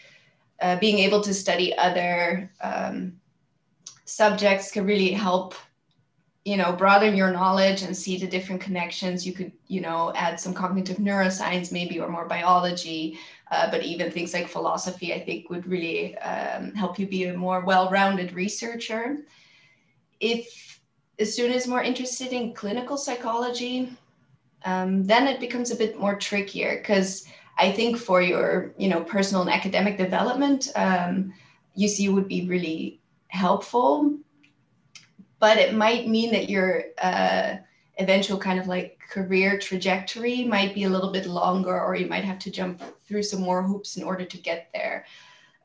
uh, 0.60 0.80
being 0.80 0.98
able 0.98 1.22
to 1.22 1.34
study 1.34 1.78
other 1.78 2.52
um, 2.62 3.14
subjects 4.06 4.72
can 4.72 4.88
really 4.88 5.12
help, 5.12 5.54
you 6.46 6.58
know, 6.58 6.74
broaden 6.74 7.16
your 7.16 7.32
knowledge 7.32 7.84
and 7.84 7.96
see 7.96 8.18
the 8.18 8.26
different 8.26 8.60
connections. 8.60 9.26
You 9.26 9.34
could, 9.34 9.52
you 9.68 9.82
know, 9.82 10.12
add 10.16 10.40
some 10.40 10.56
cognitive 10.56 10.98
neuroscience 10.98 11.72
maybe 11.72 12.00
or 12.00 12.10
more 12.10 12.28
biology. 12.28 13.20
Uh, 13.52 13.70
but 13.70 13.84
even 13.84 14.10
things 14.10 14.34
like 14.34 14.48
philosophy, 14.48 15.14
I 15.14 15.20
think, 15.20 15.52
would 15.52 15.68
really 15.68 16.18
um, 16.18 16.74
help 16.74 16.98
you 16.98 17.06
be 17.06 17.26
a 17.26 17.38
more 17.38 17.62
well-rounded 17.62 18.34
researcher. 18.34 19.18
If 20.20 20.69
a 21.20 21.26
student 21.26 21.56
is 21.56 21.68
more 21.68 21.84
interested 21.84 22.32
in 22.32 22.54
clinical 22.54 22.98
psychology, 22.98 23.92
um, 24.64 25.04
then 25.04 25.28
it 25.28 25.40
becomes 25.40 25.72
a 25.72 25.76
bit 25.76 26.00
more 26.00 26.16
trickier 26.16 26.78
because 26.78 27.28
I 27.58 27.72
think 27.72 27.98
for 27.98 28.22
your 28.22 28.74
you 28.78 28.88
know 28.88 29.04
personal 29.04 29.42
and 29.42 29.52
academic 29.52 29.98
development, 29.98 30.70
um, 30.76 31.34
UC 31.78 32.14
would 32.14 32.28
be 32.28 32.48
really 32.48 33.02
helpful, 33.28 34.18
but 35.40 35.58
it 35.58 35.74
might 35.74 36.08
mean 36.08 36.32
that 36.32 36.50
your 36.50 36.86
uh, 37.02 37.58
eventual 38.00 38.38
kind 38.38 38.60
of 38.60 38.68
like 38.68 38.98
career 39.10 39.60
trajectory 39.60 40.46
might 40.46 40.74
be 40.74 40.86
a 40.86 40.90
little 40.90 41.12
bit 41.12 41.26
longer, 41.26 41.80
or 41.82 41.96
you 41.96 42.08
might 42.08 42.24
have 42.24 42.40
to 42.40 42.52
jump 42.52 42.82
through 43.06 43.24
some 43.24 43.42
more 43.42 43.62
hoops 43.62 43.98
in 43.98 44.04
order 44.04 44.24
to 44.24 44.38
get 44.38 44.70
there 44.74 45.06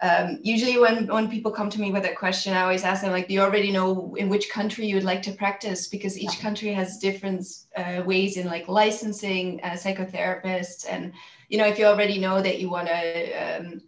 um, 0.04 0.38
usually 0.42 0.78
when, 0.78 1.06
when 1.06 1.30
people 1.30 1.50
come 1.50 1.70
to 1.70 1.80
me 1.80 1.90
with 1.90 2.04
a 2.04 2.14
question, 2.14 2.52
I 2.52 2.60
always 2.60 2.84
ask 2.84 3.00
them 3.00 3.10
like, 3.10 3.26
do 3.26 3.32
you 3.32 3.40
already 3.40 3.72
know 3.72 4.14
in 4.18 4.28
which 4.28 4.50
country 4.50 4.84
you 4.86 4.96
would 4.96 5.10
like 5.12 5.22
to 5.22 5.32
practice? 5.32 5.88
Because 5.88 6.18
each 6.18 6.40
country 6.40 6.74
has 6.74 6.98
different 6.98 7.42
uh, 7.74 8.02
ways 8.04 8.36
in 8.36 8.46
like 8.46 8.68
licensing 8.68 9.62
uh, 9.62 9.70
psychotherapists. 9.70 10.84
And, 10.86 11.14
you 11.48 11.56
know, 11.56 11.66
if 11.66 11.78
you 11.78 11.86
already 11.86 12.18
know 12.18 12.42
that 12.42 12.60
you 12.60 12.68
want 12.68 12.88
to 12.88 13.32
um, 13.32 13.80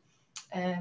uh, 0.55 0.81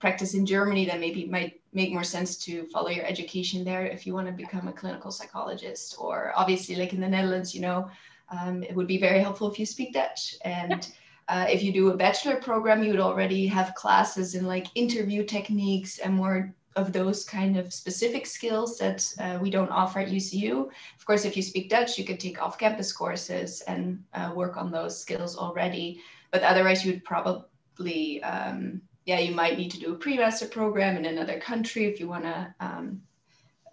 practice 0.00 0.34
in 0.34 0.44
Germany, 0.44 0.84
then 0.84 1.00
maybe 1.00 1.22
it 1.22 1.30
might 1.30 1.62
make 1.72 1.90
more 1.90 2.04
sense 2.04 2.36
to 2.44 2.66
follow 2.66 2.90
your 2.90 3.06
education 3.06 3.64
there 3.64 3.86
if 3.86 4.06
you 4.06 4.12
want 4.12 4.26
to 4.26 4.34
become 4.34 4.68
a 4.68 4.72
clinical 4.72 5.10
psychologist. 5.10 5.96
Or 5.98 6.34
obviously 6.36 6.74
like 6.76 6.92
in 6.92 7.00
the 7.00 7.08
Netherlands, 7.08 7.54
you 7.54 7.62
know, 7.62 7.88
um, 8.28 8.62
it 8.62 8.76
would 8.76 8.86
be 8.86 8.98
very 8.98 9.20
helpful 9.20 9.50
if 9.50 9.58
you 9.58 9.64
speak 9.64 9.94
Dutch. 9.94 10.34
And 10.44 10.86
uh, 11.28 11.46
if 11.48 11.62
you 11.62 11.72
do 11.72 11.90
a 11.90 11.96
bachelor 11.96 12.36
program, 12.36 12.82
you 12.82 12.90
would 12.90 13.00
already 13.00 13.46
have 13.46 13.74
classes 13.74 14.34
in 14.34 14.46
like 14.46 14.66
interview 14.74 15.24
techniques 15.24 15.98
and 15.98 16.14
more 16.14 16.54
of 16.76 16.92
those 16.92 17.24
kind 17.24 17.58
of 17.58 17.72
specific 17.72 18.24
skills 18.24 18.78
that 18.78 19.12
uh, 19.18 19.38
we 19.40 19.50
don't 19.50 19.70
offer 19.70 19.98
at 19.98 20.08
UCU. 20.08 20.70
Of 20.96 21.04
course, 21.04 21.24
if 21.24 21.36
you 21.36 21.42
speak 21.42 21.68
Dutch, 21.68 21.98
you 21.98 22.04
could 22.04 22.20
take 22.20 22.40
off-campus 22.40 22.92
courses 22.92 23.62
and 23.62 24.02
uh, 24.14 24.32
work 24.34 24.56
on 24.56 24.70
those 24.70 24.98
skills 24.98 25.36
already. 25.36 26.00
But 26.30 26.42
otherwise, 26.42 26.84
you 26.84 26.92
would 26.92 27.04
probably, 27.04 28.22
um, 28.22 28.80
yeah, 29.06 29.18
you 29.18 29.34
might 29.34 29.58
need 29.58 29.70
to 29.72 29.80
do 29.80 29.92
a 29.92 29.98
pre-master 29.98 30.46
program 30.46 30.96
in 30.96 31.06
another 31.06 31.40
country 31.40 31.84
if 31.86 31.98
you 31.98 32.08
want 32.08 32.24
to 32.24 32.54
um, 32.60 33.02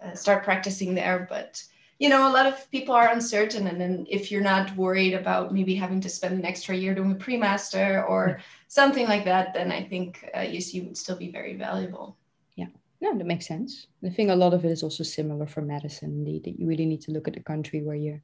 uh, 0.02 0.14
start 0.14 0.44
practicing 0.44 0.94
there. 0.94 1.26
But 1.30 1.62
you 1.98 2.10
know, 2.10 2.28
a 2.28 2.32
lot 2.32 2.46
of 2.46 2.70
people 2.70 2.94
are 2.94 3.08
uncertain. 3.08 3.66
And 3.66 3.80
then 3.80 4.06
if 4.08 4.30
you're 4.30 4.42
not 4.42 4.76
worried 4.76 5.14
about 5.14 5.52
maybe 5.52 5.74
having 5.74 6.00
to 6.02 6.10
spend 6.10 6.38
an 6.38 6.44
extra 6.44 6.76
year 6.76 6.94
doing 6.94 7.12
a 7.12 7.16
pre-master 7.16 8.04
or 8.04 8.40
something 8.68 9.06
like 9.06 9.24
that, 9.24 9.54
then 9.54 9.72
I 9.72 9.82
think 9.82 10.28
uh, 10.34 10.40
UC 10.40 10.86
would 10.86 10.96
still 10.96 11.16
be 11.16 11.30
very 11.30 11.56
valuable. 11.56 12.18
Yeah, 12.54 12.66
no, 13.00 13.16
that 13.16 13.26
makes 13.26 13.46
sense. 13.46 13.86
I 14.04 14.10
think 14.10 14.30
a 14.30 14.34
lot 14.34 14.52
of 14.52 14.64
it 14.64 14.70
is 14.70 14.82
also 14.82 15.04
similar 15.04 15.46
for 15.46 15.62
medicine, 15.62 16.10
indeed, 16.10 16.44
that 16.44 16.58
you 16.58 16.66
really 16.66 16.86
need 16.86 17.00
to 17.02 17.12
look 17.12 17.28
at 17.28 17.34
the 17.34 17.40
country 17.40 17.82
where 17.82 17.96
you 17.96 18.20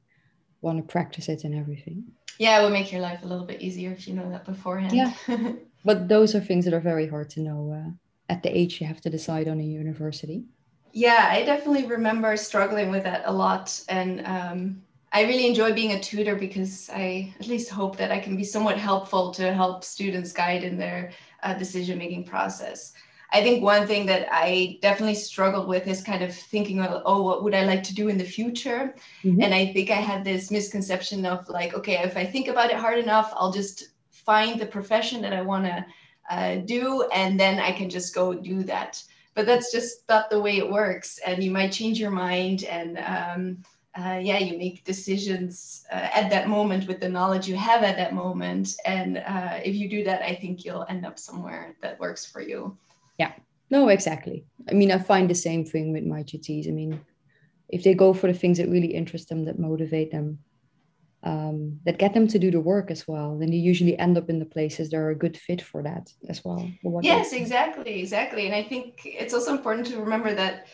want 0.61 0.77
to 0.77 0.83
practice 0.83 1.27
it 1.27 1.43
and 1.43 1.55
everything. 1.55 2.05
Yeah, 2.37 2.59
it 2.59 2.63
will 2.63 2.69
make 2.69 2.91
your 2.91 3.01
life 3.01 3.23
a 3.23 3.27
little 3.27 3.45
bit 3.45 3.61
easier 3.61 3.91
if 3.91 4.07
you 4.07 4.13
know 4.13 4.29
that 4.29 4.45
beforehand. 4.45 4.93
Yeah, 4.95 5.13
but 5.85 6.07
those 6.07 6.35
are 6.35 6.41
things 6.41 6.65
that 6.65 6.73
are 6.73 6.79
very 6.79 7.07
hard 7.07 7.29
to 7.31 7.41
know 7.41 7.73
uh, 7.73 7.91
at 8.29 8.43
the 8.43 8.55
age 8.55 8.79
you 8.79 8.87
have 8.87 9.01
to 9.01 9.09
decide 9.09 9.47
on 9.47 9.59
a 9.59 9.63
university 9.63 10.45
yeah, 10.93 11.27
I 11.31 11.43
definitely 11.43 11.87
remember 11.87 12.37
struggling 12.37 12.91
with 12.91 13.03
that 13.03 13.23
a 13.25 13.33
lot. 13.33 13.83
And 13.89 14.25
um, 14.25 14.81
I 15.11 15.23
really 15.23 15.47
enjoy 15.47 15.73
being 15.73 15.93
a 15.93 15.99
tutor 15.99 16.35
because 16.35 16.89
I 16.93 17.33
at 17.39 17.47
least 17.47 17.69
hope 17.69 17.97
that 17.97 18.11
I 18.11 18.19
can 18.19 18.37
be 18.37 18.43
somewhat 18.43 18.77
helpful 18.77 19.31
to 19.31 19.53
help 19.53 19.83
students 19.83 20.31
guide 20.31 20.63
in 20.63 20.77
their 20.77 21.11
uh, 21.41 21.55
decision 21.55 21.97
making 21.97 22.25
process. 22.25 22.93
I 23.31 23.41
think 23.41 23.63
one 23.63 23.87
thing 23.87 24.05
that 24.05 24.27
I 24.31 24.77
definitely 24.83 25.15
struggled 25.15 25.67
with 25.67 25.87
is 25.87 26.03
kind 26.03 26.23
of 26.23 26.35
thinking 26.35 26.79
of, 26.79 27.01
oh, 27.05 27.23
what 27.23 27.43
would 27.43 27.55
I 27.55 27.65
like 27.65 27.81
to 27.83 27.95
do 27.95 28.07
in 28.07 28.19
the 28.19 28.23
future? 28.23 28.93
Mm-hmm. 29.23 29.41
And 29.41 29.55
I 29.55 29.73
think 29.73 29.89
I 29.89 29.95
had 29.95 30.23
this 30.23 30.51
misconception 30.51 31.25
of 31.25 31.49
like, 31.49 31.73
okay, 31.73 31.97
if 32.03 32.15
I 32.15 32.25
think 32.25 32.47
about 32.47 32.69
it 32.69 32.77
hard 32.77 32.99
enough, 32.99 33.33
I'll 33.35 33.51
just 33.51 33.89
find 34.11 34.59
the 34.59 34.67
profession 34.67 35.23
that 35.23 35.33
I 35.33 35.41
want 35.41 35.65
to 35.65 35.85
uh, 36.29 36.55
do, 36.57 37.09
and 37.13 37.39
then 37.39 37.59
I 37.59 37.71
can 37.71 37.89
just 37.89 38.13
go 38.13 38.35
do 38.35 38.61
that 38.63 39.03
but 39.33 39.45
that's 39.45 39.71
just 39.71 40.07
not 40.09 40.29
the 40.29 40.39
way 40.39 40.57
it 40.57 40.69
works. 40.71 41.19
And 41.25 41.43
you 41.43 41.51
might 41.51 41.71
change 41.71 41.99
your 41.99 42.11
mind 42.11 42.63
and 42.65 42.97
um, 42.99 43.57
uh, 43.95 44.19
yeah 44.19 44.39
you 44.39 44.57
make 44.57 44.83
decisions 44.83 45.85
uh, 45.91 46.09
at 46.13 46.29
that 46.29 46.47
moment 46.47 46.87
with 46.87 46.99
the 46.99 47.09
knowledge 47.09 47.47
you 47.47 47.55
have 47.55 47.83
at 47.83 47.95
that 47.97 48.13
moment. 48.13 48.75
And 48.85 49.17
uh, 49.17 49.59
if 49.63 49.75
you 49.75 49.89
do 49.89 50.03
that 50.03 50.21
i 50.21 50.35
think 50.35 50.65
you'll 50.65 50.85
end 50.89 51.05
up 51.05 51.19
somewhere 51.19 51.75
that 51.81 51.99
works 51.99 52.25
for 52.25 52.41
you. 52.41 52.77
Yeah. 53.17 53.33
No 53.69 53.89
exactly. 53.89 54.45
I 54.69 54.73
mean 54.73 54.91
i 54.91 54.97
find 54.97 55.29
the 55.29 55.35
same 55.35 55.65
thing 55.65 55.93
with 55.93 56.05
my 56.05 56.23
gts 56.23 56.67
i 56.67 56.71
mean 56.71 56.99
if 57.69 57.83
they 57.83 57.93
go 57.93 58.13
for 58.13 58.27
the 58.27 58.37
things 58.37 58.57
that 58.57 58.69
really 58.69 58.93
interest 58.93 59.29
them 59.29 59.45
that 59.45 59.57
motivate 59.57 60.11
them 60.11 60.39
um, 61.23 61.79
that 61.85 61.97
get 61.97 62.13
them 62.13 62.27
to 62.27 62.39
do 62.39 62.51
the 62.51 62.59
work 62.59 62.91
as 62.91 63.07
well, 63.07 63.37
then 63.37 63.51
you 63.51 63.59
usually 63.59 63.97
end 63.97 64.17
up 64.17 64.29
in 64.29 64.39
the 64.39 64.45
places 64.45 64.89
that 64.89 64.97
are 64.97 65.09
a 65.09 65.15
good 65.15 65.37
fit 65.37 65.61
for 65.61 65.81
that 65.83 66.11
as 66.27 66.43
well. 66.43 66.69
Yes, 67.01 67.33
exactly, 67.33 68.01
exactly. 68.01 68.45
And 68.45 68.53
I 68.55 68.63
think 68.63 69.01
it's 69.05 69.33
also 69.33 69.53
important 69.53 69.87
to 69.87 69.99
remember 69.99 70.33
that 70.33 70.67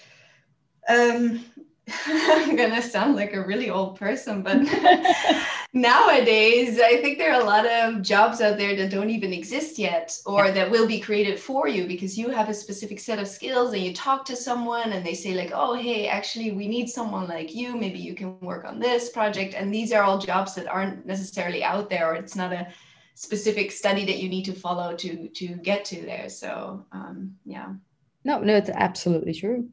um, 0.87 1.45
I'm 2.07 2.55
gonna 2.55 2.81
sound 2.81 3.15
like 3.15 3.33
a 3.33 3.45
really 3.45 3.69
old 3.69 3.99
person, 3.99 4.41
but 4.41 4.57
nowadays 5.71 6.79
I 6.79 6.97
think 6.97 7.17
there 7.17 7.31
are 7.31 7.41
a 7.41 7.45
lot 7.45 7.65
of 7.65 8.01
jobs 8.01 8.41
out 8.41 8.57
there 8.57 8.75
that 8.75 8.89
don't 8.89 9.09
even 9.11 9.31
exist 9.31 9.77
yet 9.77 10.17
or 10.25 10.45
yeah. 10.45 10.51
that 10.51 10.71
will 10.71 10.87
be 10.87 10.99
created 10.99 11.39
for 11.39 11.67
you 11.67 11.85
because 11.85 12.17
you 12.17 12.29
have 12.29 12.49
a 12.49 12.53
specific 12.53 12.99
set 12.99 13.19
of 13.19 13.27
skills 13.27 13.73
and 13.73 13.83
you 13.83 13.93
talk 13.93 14.25
to 14.25 14.35
someone 14.35 14.93
and 14.93 15.05
they 15.05 15.13
say 15.13 15.35
like, 15.35 15.51
oh 15.53 15.75
hey, 15.75 16.07
actually 16.07 16.51
we 16.51 16.67
need 16.67 16.89
someone 16.89 17.27
like 17.27 17.53
you. 17.53 17.77
Maybe 17.77 17.99
you 17.99 18.15
can 18.15 18.39
work 18.39 18.65
on 18.65 18.79
this 18.79 19.09
project. 19.09 19.53
And 19.53 19.71
these 19.71 19.91
are 19.91 20.03
all 20.03 20.17
jobs 20.17 20.55
that 20.55 20.67
aren't 20.67 21.05
necessarily 21.05 21.63
out 21.63 21.89
there 21.89 22.11
or 22.11 22.15
it's 22.15 22.35
not 22.35 22.51
a 22.51 22.67
specific 23.13 23.71
study 23.71 24.05
that 24.05 24.17
you 24.17 24.29
need 24.29 24.45
to 24.45 24.53
follow 24.53 24.95
to 24.95 25.27
to 25.29 25.47
get 25.57 25.85
to 25.85 26.01
there. 26.01 26.29
So 26.29 26.85
um, 26.91 27.35
yeah. 27.45 27.73
No, 28.23 28.39
no, 28.39 28.55
it's 28.55 28.71
absolutely 28.71 29.33
true. 29.33 29.69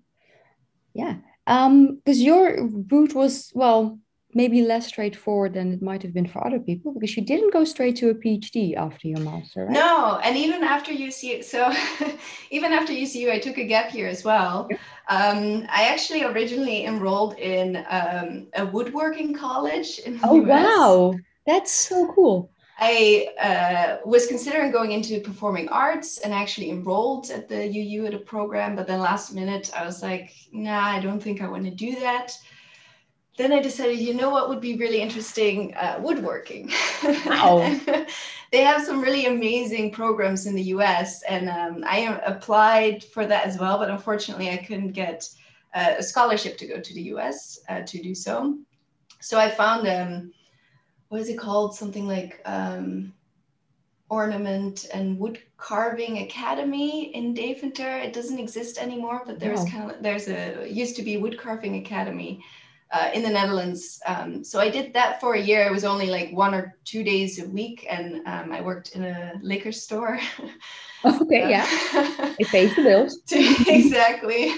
Yeah 0.92 1.16
um 1.46 1.96
because 1.96 2.20
your 2.20 2.66
route 2.90 3.14
was 3.14 3.52
well 3.54 3.98
maybe 4.35 4.62
less 4.62 4.87
straightforward 4.87 5.54
than 5.54 5.73
it 5.73 5.83
might 5.83 6.02
have 6.02 6.12
been 6.12 6.26
for 6.26 6.47
other 6.47 6.59
people 6.59 6.92
because 6.92 7.16
you 7.16 7.25
didn't 7.25 7.52
go 7.52 7.64
straight 7.64 7.97
to 7.97 8.11
a 8.11 8.14
phd 8.14 8.76
after 8.76 9.09
your 9.09 9.21
master 9.21 9.64
right? 9.64 9.73
no 9.73 10.18
and 10.23 10.37
even 10.37 10.62
after 10.62 10.92
ucu 10.92 11.42
so 11.42 11.73
even 12.50 12.73
after 12.73 12.92
ucu 12.92 13.30
i 13.30 13.38
took 13.38 13.59
a 13.59 13.64
gap 13.64 13.95
year 13.95 14.09
as 14.09 14.25
well 14.25 14.68
um, 15.09 15.64
i 15.71 15.88
actually 15.88 16.25
originally 16.25 16.85
enrolled 16.85 17.38
in 17.38 17.85
um, 17.88 18.47
a 18.54 18.66
woodworking 18.66 19.35
college 19.35 20.00
in 20.00 20.18
oh 20.23 20.40
US. 20.42 20.49
wow 20.49 21.14
that's 21.47 21.73
so 21.73 22.12
cool 22.12 22.50
I 22.78 23.28
uh, 23.40 24.06
was 24.06 24.26
considering 24.26 24.71
going 24.71 24.92
into 24.92 25.21
performing 25.21 25.68
arts 25.71 26.18
and 26.18 26.35
actually 26.35 26.68
enrolled 26.68 27.30
at 27.30 27.49
the 27.49 27.64
UU 27.66 28.04
at 28.04 28.12
a 28.12 28.18
program, 28.18 28.76
but 28.76 28.87
then 28.87 29.00
last 29.00 29.33
minute 29.33 29.71
I 29.75 29.87
was 29.87 30.02
like, 30.02 30.35
nah, 30.52 30.85
I 30.85 31.00
don't 31.00 31.23
think 31.23 31.40
I 31.40 31.49
want 31.49 31.64
to 31.64 31.71
do 31.71 31.99
that. 32.00 32.37
Then 33.36 33.52
I 33.52 33.60
decided, 33.60 33.98
you 33.98 34.14
know 34.14 34.30
what 34.30 34.48
would 34.48 34.62
be 34.62 34.76
really 34.76 35.00
interesting? 35.00 35.74
Uh, 35.74 35.98
woodworking. 36.02 36.72
Wow. 37.26 37.58
they 38.52 38.62
have 38.62 38.82
some 38.82 39.00
really 39.00 39.26
amazing 39.26 39.90
programs 39.90 40.46
in 40.46 40.54
the 40.54 40.62
US, 40.74 41.22
and 41.24 41.50
um, 41.50 41.84
I 41.86 42.18
applied 42.24 43.04
for 43.04 43.26
that 43.26 43.44
as 43.44 43.58
well, 43.58 43.78
but 43.78 43.90
unfortunately, 43.90 44.50
I 44.50 44.56
couldn't 44.56 44.92
get 44.92 45.28
uh, 45.74 45.94
a 45.98 46.02
scholarship 46.02 46.56
to 46.58 46.66
go 46.66 46.80
to 46.80 46.94
the 46.94 47.02
US 47.14 47.60
uh, 47.68 47.82
to 47.82 48.02
do 48.02 48.14
so. 48.14 48.58
So 49.20 49.38
I 49.38 49.50
found 49.50 49.86
um, 49.86 50.32
what 51.08 51.20
is 51.20 51.28
it 51.28 51.38
called? 51.38 51.74
Something 51.74 52.08
like 52.08 52.40
um, 52.46 53.12
Ornament 54.08 54.86
and 54.94 55.18
Wood 55.18 55.40
Carving 55.56 56.18
Academy 56.18 57.14
in 57.14 57.34
Deventer. 57.34 57.98
It 57.98 58.12
doesn't 58.12 58.38
exist 58.38 58.78
anymore, 58.78 59.22
but 59.26 59.38
there's 59.38 59.60
wow. 59.60 59.70
kind 59.70 59.90
of 59.90 60.02
there's 60.02 60.28
a 60.28 60.66
used 60.70 60.96
to 60.96 61.02
be 61.02 61.16
Wood 61.16 61.38
Carving 61.38 61.76
Academy 61.76 62.42
uh, 62.92 63.10
in 63.12 63.22
the 63.22 63.30
Netherlands. 63.30 64.00
Um, 64.06 64.44
so 64.44 64.60
I 64.60 64.70
did 64.70 64.92
that 64.94 65.20
for 65.20 65.34
a 65.34 65.40
year. 65.40 65.66
It 65.66 65.72
was 65.72 65.84
only 65.84 66.06
like 66.06 66.30
one 66.32 66.54
or 66.54 66.76
two 66.84 67.02
days 67.02 67.42
a 67.42 67.48
week, 67.48 67.86
and 67.88 68.26
um, 68.26 68.52
I 68.52 68.60
worked 68.60 68.94
in 68.94 69.04
a 69.04 69.34
liquor 69.42 69.72
store. 69.72 70.20
okay, 71.04 71.50
yeah, 71.50 71.66
it 72.38 72.46
pays 72.48 72.74
the 72.76 72.82
bills. 72.82 73.18
exactly. 73.66 74.52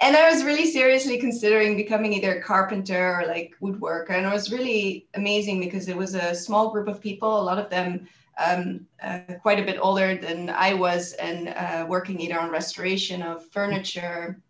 and 0.00 0.16
I 0.16 0.30
was 0.30 0.44
really 0.44 0.66
seriously 0.66 1.18
considering 1.18 1.76
becoming 1.76 2.12
either 2.12 2.38
a 2.38 2.42
carpenter 2.42 3.20
or 3.20 3.26
like 3.26 3.54
woodworker, 3.62 4.10
and 4.10 4.26
it 4.26 4.32
was 4.32 4.52
really 4.52 5.06
amazing 5.14 5.60
because 5.60 5.88
it 5.88 5.96
was 5.96 6.14
a 6.14 6.34
small 6.34 6.70
group 6.70 6.88
of 6.88 7.00
people. 7.00 7.40
A 7.40 7.42
lot 7.42 7.58
of 7.58 7.70
them. 7.70 8.08
Um, 8.38 8.86
uh, 9.02 9.20
quite 9.40 9.58
a 9.58 9.64
bit 9.64 9.78
older 9.80 10.14
than 10.14 10.50
I 10.50 10.74
was, 10.74 11.14
and 11.14 11.48
uh, 11.48 11.86
working 11.88 12.20
either 12.20 12.38
on 12.38 12.50
restoration 12.50 13.22
of 13.22 13.46
furniture 13.46 14.42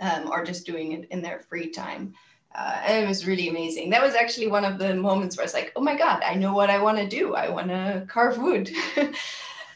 um, 0.00 0.28
or 0.30 0.44
just 0.44 0.66
doing 0.66 0.92
it 0.92 1.08
in 1.10 1.22
their 1.22 1.38
free 1.38 1.70
time 1.70 2.12
uh, 2.54 2.80
and 2.86 3.04
it 3.04 3.08
was 3.08 3.26
really 3.26 3.48
amazing. 3.48 3.90
That 3.90 4.02
was 4.02 4.14
actually 4.14 4.48
one 4.48 4.64
of 4.64 4.78
the 4.78 4.94
moments 4.94 5.36
where 5.36 5.42
I 5.42 5.46
was 5.46 5.54
like, 5.54 5.72
oh 5.76 5.80
my 5.80 5.96
God, 5.96 6.22
I 6.22 6.34
know 6.34 6.52
what 6.52 6.70
I 6.70 6.82
want 6.82 6.98
to 6.98 7.08
do. 7.08 7.34
I 7.34 7.48
want 7.48 7.68
to 7.68 8.04
carve 8.08 8.38
wood. 8.38 8.70
uh, 8.96 9.10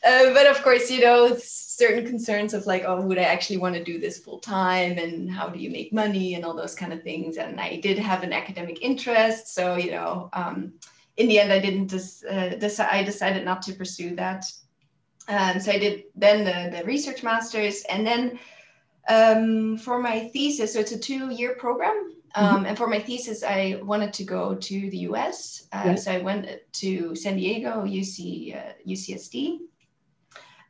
but 0.02 0.46
of 0.46 0.62
course, 0.62 0.90
you 0.90 1.00
know, 1.00 1.36
certain 1.38 2.06
concerns 2.06 2.54
of 2.54 2.66
like, 2.66 2.84
oh, 2.86 3.00
would 3.00 3.18
I 3.18 3.22
actually 3.22 3.58
want 3.58 3.74
to 3.76 3.84
do 3.84 3.98
this 3.98 4.18
full 4.18 4.40
time? 4.40 4.98
And 4.98 5.30
how 5.30 5.48
do 5.48 5.58
you 5.58 5.70
make 5.70 5.92
money 5.92 6.34
and 6.34 6.44
all 6.44 6.54
those 6.54 6.74
kind 6.74 6.92
of 6.92 7.02
things? 7.02 7.38
And 7.38 7.60
I 7.60 7.80
did 7.80 7.98
have 7.98 8.22
an 8.22 8.32
academic 8.32 8.82
interest. 8.82 9.54
So, 9.54 9.76
you 9.76 9.92
know, 9.92 10.28
um, 10.32 10.74
in 11.16 11.28
the 11.28 11.40
end, 11.40 11.52
I 11.52 11.58
didn't 11.58 11.88
just 11.88 12.26
uh, 12.26 12.56
decide, 12.56 12.88
I 12.90 13.02
decided 13.04 13.44
not 13.44 13.62
to 13.62 13.72
pursue 13.72 14.14
that. 14.16 14.44
Um, 15.28 15.58
so 15.60 15.72
I 15.72 15.78
did 15.78 16.04
then 16.14 16.44
the, 16.44 16.76
the 16.76 16.84
research 16.84 17.22
master's 17.22 17.82
and 17.88 18.06
then 18.06 18.38
um, 19.08 19.78
for 19.78 20.00
my 20.00 20.28
thesis, 20.28 20.72
so 20.72 20.80
it's 20.80 20.92
a 20.92 20.98
two 20.98 21.30
year 21.30 21.54
program. 21.54 22.15
Mm-hmm. 22.36 22.56
Um, 22.56 22.66
and 22.66 22.76
for 22.76 22.86
my 22.86 22.98
thesis, 22.98 23.42
I 23.42 23.80
wanted 23.82 24.12
to 24.14 24.24
go 24.24 24.54
to 24.54 24.90
the 24.90 24.98
US. 25.10 25.66
Uh, 25.72 25.82
yes. 25.86 26.04
So 26.04 26.12
I 26.12 26.18
went 26.18 26.48
to 26.72 27.14
San 27.14 27.36
Diego, 27.36 27.84
UC, 27.84 28.56
uh, 28.56 28.72
UCSD. 28.86 29.60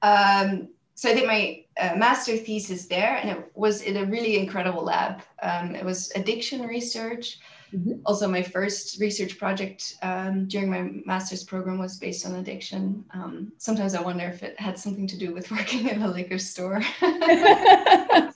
Um, 0.02 0.68
so 0.94 1.10
I 1.10 1.14
did 1.14 1.26
my 1.26 1.64
uh, 1.78 1.96
master 1.96 2.36
thesis 2.36 2.86
there, 2.86 3.16
and 3.16 3.30
it 3.30 3.50
was 3.54 3.82
in 3.82 3.96
a 3.96 4.04
really 4.04 4.38
incredible 4.38 4.84
lab. 4.84 5.22
Um, 5.42 5.74
it 5.74 5.84
was 5.84 6.12
addiction 6.14 6.66
research. 6.66 7.38
Mm-hmm. 7.74 7.94
Also, 8.06 8.28
my 8.28 8.42
first 8.42 9.00
research 9.00 9.36
project 9.36 9.96
um, 10.02 10.46
during 10.46 10.70
my 10.70 10.90
master's 11.04 11.42
program 11.42 11.78
was 11.78 11.98
based 11.98 12.24
on 12.24 12.36
addiction. 12.36 13.04
Um, 13.12 13.52
sometimes 13.58 13.94
I 13.94 14.00
wonder 14.00 14.26
if 14.26 14.44
it 14.44 14.58
had 14.58 14.78
something 14.78 15.08
to 15.08 15.18
do 15.18 15.34
with 15.34 15.50
working 15.50 15.88
in 15.88 16.00
a 16.00 16.08
liquor 16.08 16.38
store. 16.38 16.80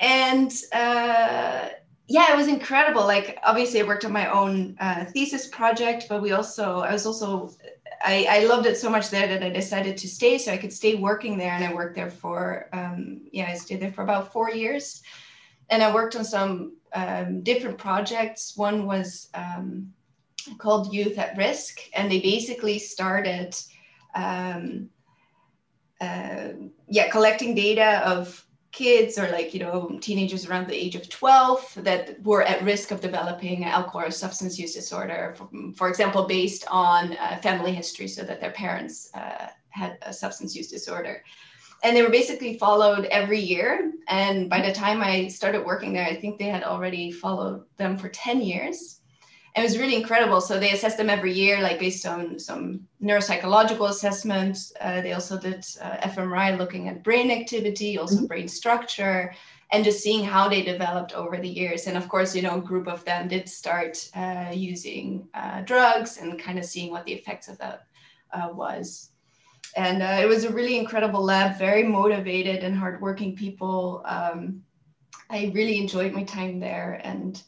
and 0.00 0.50
uh, 0.72 1.68
yeah, 2.08 2.32
it 2.32 2.36
was 2.36 2.48
incredible. 2.48 3.02
Like 3.02 3.38
obviously, 3.44 3.80
I 3.80 3.84
worked 3.84 4.04
on 4.04 4.12
my 4.12 4.30
own 4.30 4.76
uh, 4.80 5.04
thesis 5.04 5.46
project, 5.46 6.06
but 6.08 6.22
we 6.22 6.32
also 6.32 6.80
I 6.80 6.92
was 6.92 7.06
also 7.06 7.54
I, 8.02 8.26
I 8.28 8.44
loved 8.46 8.66
it 8.66 8.78
so 8.78 8.90
much 8.90 9.10
there 9.10 9.28
that 9.28 9.42
I 9.42 9.50
decided 9.50 9.98
to 9.98 10.08
stay 10.08 10.38
so 10.38 10.52
I 10.52 10.56
could 10.56 10.72
stay 10.72 10.94
working 10.94 11.36
there, 11.36 11.52
and 11.52 11.64
I 11.64 11.72
worked 11.72 11.94
there 11.94 12.10
for 12.10 12.68
um, 12.72 13.20
yeah 13.30 13.48
I 13.50 13.54
stayed 13.54 13.80
there 13.80 13.92
for 13.92 14.02
about 14.02 14.32
four 14.32 14.50
years, 14.50 15.02
and 15.68 15.82
I 15.82 15.94
worked 15.94 16.16
on 16.16 16.24
some 16.24 16.76
um, 16.94 17.42
different 17.42 17.78
projects. 17.78 18.56
One 18.56 18.86
was 18.86 19.28
um, 19.34 19.92
called 20.56 20.94
Youth 20.94 21.18
at 21.18 21.36
Risk, 21.36 21.78
and 21.94 22.10
they 22.10 22.20
basically 22.20 22.78
started. 22.78 23.54
Um, 24.14 24.88
uh, 26.00 26.48
yeah, 26.88 27.10
collecting 27.10 27.54
data 27.54 28.00
of 28.08 28.44
kids 28.72 29.18
or 29.18 29.28
like 29.30 29.52
you 29.52 29.60
know 29.60 29.98
teenagers 30.00 30.46
around 30.46 30.68
the 30.68 30.74
age 30.74 30.94
of 30.94 31.08
12 31.08 31.78
that 31.78 32.22
were 32.22 32.42
at 32.42 32.62
risk 32.62 32.92
of 32.92 33.00
developing 33.00 33.64
alcohol 33.64 34.02
or 34.02 34.10
substance 34.10 34.58
use 34.58 34.74
disorder 34.74 35.34
for, 35.36 35.48
for 35.74 35.88
example 35.88 36.24
based 36.26 36.64
on 36.68 37.16
uh, 37.16 37.36
family 37.42 37.72
history 37.72 38.06
so 38.06 38.22
that 38.22 38.40
their 38.40 38.52
parents 38.52 39.10
uh, 39.14 39.48
had 39.70 39.98
a 40.02 40.12
substance 40.12 40.54
use 40.54 40.68
disorder. 40.68 41.22
And 41.82 41.96
they 41.96 42.02
were 42.02 42.10
basically 42.10 42.58
followed 42.58 43.06
every 43.06 43.40
year. 43.40 43.92
And 44.08 44.50
by 44.50 44.60
the 44.60 44.72
time 44.72 45.02
i 45.02 45.26
started 45.28 45.64
working 45.64 45.92
there 45.92 46.06
i 46.06 46.14
think 46.14 46.38
they 46.38 46.48
had 46.48 46.62
already 46.62 47.10
followed 47.10 47.64
them 47.76 47.98
for 47.98 48.08
10 48.08 48.40
years 48.40 48.99
it 49.56 49.62
was 49.62 49.78
really 49.78 49.96
incredible. 49.96 50.40
So 50.40 50.58
they 50.58 50.70
assessed 50.70 50.96
them 50.96 51.10
every 51.10 51.32
year, 51.32 51.60
like 51.60 51.78
based 51.78 52.06
on 52.06 52.38
some 52.38 52.86
neuropsychological 53.02 53.88
assessments. 53.88 54.72
Uh, 54.80 55.00
they 55.00 55.12
also 55.12 55.38
did 55.38 55.66
uh, 55.80 55.96
fMRI 56.08 56.56
looking 56.56 56.88
at 56.88 57.02
brain 57.02 57.30
activity, 57.30 57.98
also 57.98 58.16
mm-hmm. 58.16 58.26
brain 58.26 58.48
structure, 58.48 59.34
and 59.72 59.84
just 59.84 60.02
seeing 60.02 60.24
how 60.24 60.48
they 60.48 60.62
developed 60.62 61.12
over 61.14 61.36
the 61.36 61.48
years. 61.48 61.86
And 61.86 61.96
of 61.96 62.08
course, 62.08 62.34
you 62.34 62.42
know, 62.42 62.58
a 62.58 62.60
group 62.60 62.86
of 62.86 63.04
them 63.04 63.28
did 63.28 63.48
start 63.48 64.08
uh, 64.14 64.50
using 64.52 65.28
uh, 65.34 65.62
drugs 65.62 66.18
and 66.18 66.38
kind 66.38 66.58
of 66.58 66.64
seeing 66.64 66.90
what 66.90 67.04
the 67.04 67.12
effects 67.12 67.48
of 67.48 67.58
that 67.58 67.86
uh, 68.32 68.50
was. 68.52 69.10
And 69.76 70.02
uh, 70.02 70.18
it 70.20 70.26
was 70.26 70.44
a 70.44 70.52
really 70.52 70.76
incredible 70.76 71.22
lab, 71.22 71.58
very 71.58 71.82
motivated 71.82 72.64
and 72.64 72.76
hardworking 72.76 73.36
people. 73.36 74.02
Um, 74.04 74.62
I 75.28 75.52
really 75.54 75.78
enjoyed 75.78 76.12
my 76.12 76.24
time 76.24 76.58
there 76.58 77.00
and 77.04 77.40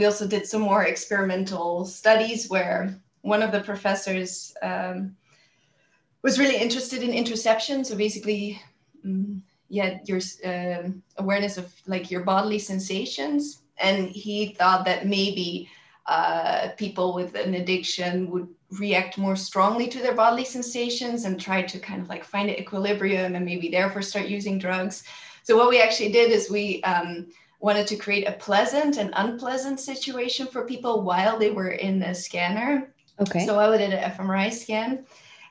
we 0.00 0.06
also 0.06 0.26
did 0.26 0.46
some 0.46 0.62
more 0.62 0.84
experimental 0.84 1.84
studies 1.84 2.48
where 2.48 2.98
one 3.20 3.42
of 3.42 3.52
the 3.52 3.60
professors 3.60 4.54
um, 4.62 5.14
was 6.22 6.38
really 6.38 6.56
interested 6.56 7.02
in 7.02 7.10
interoception. 7.10 7.84
So 7.84 7.94
basically, 7.96 8.62
um, 9.04 9.42
yeah, 9.68 9.98
your 10.06 10.20
awareness 11.18 11.58
of 11.58 11.70
like 11.86 12.10
your 12.10 12.22
bodily 12.22 12.58
sensations. 12.58 13.60
And 13.78 14.08
he 14.08 14.54
thought 14.54 14.86
that 14.86 15.06
maybe 15.06 15.68
uh, 16.06 16.70
people 16.78 17.12
with 17.12 17.34
an 17.34 17.52
addiction 17.52 18.30
would 18.30 18.48
react 18.78 19.18
more 19.18 19.36
strongly 19.36 19.86
to 19.88 19.98
their 19.98 20.14
bodily 20.14 20.46
sensations 20.46 21.26
and 21.26 21.38
try 21.38 21.60
to 21.60 21.78
kind 21.78 22.00
of 22.00 22.08
like 22.08 22.24
find 22.24 22.48
an 22.48 22.56
equilibrium 22.56 23.34
and 23.34 23.44
maybe 23.44 23.68
therefore 23.68 24.00
start 24.00 24.28
using 24.28 24.58
drugs. 24.58 25.04
So 25.42 25.58
what 25.58 25.68
we 25.68 25.78
actually 25.78 26.10
did 26.10 26.32
is 26.32 26.50
we 26.50 26.82
um, 26.84 27.26
wanted 27.60 27.86
to 27.86 27.96
create 27.96 28.26
a 28.26 28.32
pleasant 28.32 28.96
and 28.96 29.12
unpleasant 29.14 29.78
situation 29.78 30.46
for 30.46 30.64
people 30.64 31.02
while 31.02 31.38
they 31.38 31.50
were 31.50 31.70
in 31.70 31.98
the 31.98 32.14
scanner. 32.14 32.92
Okay. 33.20 33.44
So 33.46 33.58
I 33.58 33.76
did 33.76 33.92
an 33.92 34.12
fMRI 34.12 34.52
scan. 34.52 35.04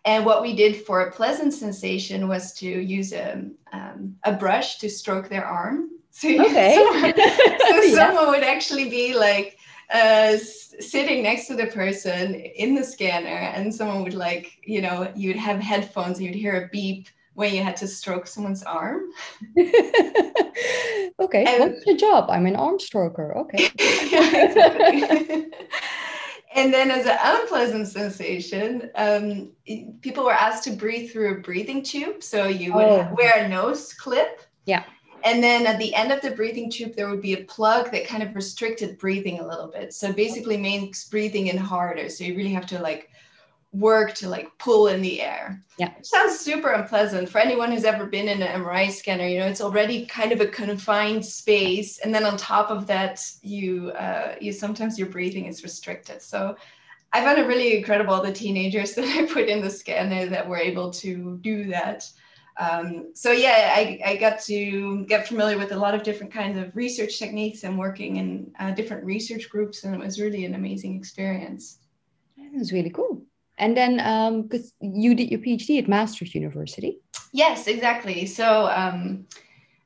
And 0.05 0.25
what 0.25 0.41
we 0.41 0.55
did 0.55 0.85
for 0.85 1.01
a 1.01 1.11
pleasant 1.11 1.53
sensation 1.53 2.27
was 2.27 2.53
to 2.53 2.67
use 2.67 3.13
a, 3.13 3.45
um, 3.71 4.15
a 4.23 4.31
brush 4.31 4.79
to 4.79 4.89
stroke 4.89 5.29
their 5.29 5.45
arm. 5.45 5.91
So, 6.11 6.27
okay. 6.27 6.73
someone, 6.75 7.13
so 7.15 7.81
yeah. 7.83 7.95
someone 7.95 8.27
would 8.29 8.43
actually 8.43 8.89
be 8.89 9.15
like 9.15 9.57
uh, 9.93 10.35
sitting 10.37 11.23
next 11.23 11.47
to 11.47 11.55
the 11.55 11.67
person 11.67 12.35
in 12.35 12.75
the 12.75 12.83
scanner, 12.83 13.29
and 13.29 13.73
someone 13.73 14.03
would 14.03 14.15
like, 14.15 14.57
you 14.65 14.81
know, 14.81 15.09
you'd 15.15 15.37
have 15.37 15.61
headphones 15.61 16.17
and 16.17 16.27
you'd 16.27 16.35
hear 16.35 16.65
a 16.65 16.67
beep 16.73 17.07
when 17.39 17.55
you 17.55 17.63
had 17.63 17.77
to 17.77 17.87
stroke 17.87 18.27
someone's 18.27 18.63
arm. 18.63 19.03
okay, 19.57 21.45
and, 21.47 21.59
what's 21.59 21.85
your 21.85 21.95
job? 21.95 22.29
I'm 22.29 22.45
an 22.45 22.57
arm 22.57 22.79
stroker. 22.79 23.33
Okay. 23.37 23.69
and 26.53 26.73
then, 26.73 26.91
as 26.91 27.05
an 27.05 27.17
unpleasant 27.23 27.87
sensation, 27.87 28.91
um, 28.95 29.51
people 30.01 30.25
were 30.25 30.33
asked 30.33 30.65
to 30.65 30.71
breathe 30.71 31.11
through 31.11 31.37
a 31.37 31.39
breathing 31.39 31.81
tube. 31.81 32.21
So 32.21 32.47
you 32.47 32.73
would 32.73 32.83
oh. 32.83 33.15
wear 33.17 33.45
a 33.45 33.47
nose 33.47 33.93
clip. 33.93 34.41
Yeah. 34.65 34.83
And 35.23 35.41
then 35.41 35.65
at 35.65 35.79
the 35.79 35.95
end 35.95 36.11
of 36.11 36.19
the 36.21 36.31
breathing 36.31 36.69
tube, 36.69 36.93
there 36.97 37.09
would 37.09 37.21
be 37.21 37.35
a 37.35 37.45
plug 37.45 37.89
that 37.91 38.05
kind 38.05 38.21
of 38.21 38.35
restricted 38.35 38.97
breathing 38.97 39.39
a 39.39 39.47
little 39.47 39.67
bit. 39.67 39.93
So 39.93 40.11
basically 40.11 40.57
makes 40.57 41.07
breathing 41.07 41.47
in 41.47 41.55
harder. 41.57 42.09
So 42.09 42.25
you 42.25 42.35
really 42.35 42.53
have 42.53 42.65
to 42.67 42.79
like 42.79 43.11
work 43.71 44.15
to 44.15 44.27
like 44.27 44.49
pull 44.57 44.87
in 44.87 45.01
the 45.01 45.21
air. 45.21 45.63
Yeah. 45.77 45.93
It 45.97 46.05
sounds 46.05 46.39
super 46.39 46.71
unpleasant 46.71 47.29
for 47.29 47.37
anyone 47.39 47.71
who's 47.71 47.83
ever 47.83 48.05
been 48.07 48.27
in 48.27 48.41
an 48.41 48.61
MRI 48.61 48.91
scanner. 48.91 49.27
You 49.27 49.39
know, 49.39 49.47
it's 49.47 49.61
already 49.61 50.05
kind 50.07 50.31
of 50.31 50.41
a 50.41 50.47
confined 50.47 51.23
space. 51.23 51.99
And 51.99 52.13
then 52.13 52.25
on 52.25 52.35
top 52.35 52.71
of 52.71 52.87
that, 52.87 53.23
you 53.41 53.91
uh, 53.91 54.35
you 54.41 54.51
sometimes 54.51 54.97
your 54.97 55.09
breathing 55.09 55.45
is 55.45 55.63
restricted. 55.63 56.21
So 56.21 56.55
I 57.13 57.23
found 57.23 57.39
it 57.39 57.47
really 57.47 57.77
incredible 57.77 58.21
the 58.21 58.31
teenagers 58.31 58.93
that 58.95 59.05
I 59.05 59.25
put 59.31 59.47
in 59.47 59.61
the 59.61 59.69
scanner 59.69 60.25
that 60.27 60.47
were 60.47 60.57
able 60.57 60.91
to 60.91 61.37
do 61.41 61.65
that. 61.65 62.09
Um, 62.57 63.11
so 63.13 63.31
yeah, 63.31 63.73
I, 63.73 63.99
I 64.03 64.15
got 64.17 64.41
to 64.41 65.05
get 65.05 65.27
familiar 65.27 65.57
with 65.57 65.71
a 65.71 65.77
lot 65.77 65.95
of 65.95 66.03
different 66.03 66.33
kinds 66.33 66.57
of 66.57 66.75
research 66.75 67.17
techniques 67.17 67.63
and 67.63 67.79
working 67.79 68.17
in 68.17 68.51
uh, 68.59 68.71
different 68.71 69.05
research 69.05 69.49
groups, 69.49 69.85
and 69.85 69.95
it 69.95 69.99
was 69.99 70.19
really 70.19 70.43
an 70.43 70.55
amazing 70.55 70.97
experience. 70.97 71.77
It 72.37 72.57
was 72.57 72.73
really 72.73 72.89
cool. 72.89 73.18
And 73.59 73.75
then, 73.75 73.97
because 74.41 74.73
um, 74.81 74.93
you 74.93 75.13
did 75.13 75.29
your 75.29 75.39
PhD 75.39 75.77
at 75.79 75.87
Maastricht 75.87 76.33
University. 76.33 76.99
Yes, 77.33 77.67
exactly. 77.67 78.25
So 78.25 78.67
um, 78.67 79.27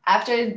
after 0.06 0.54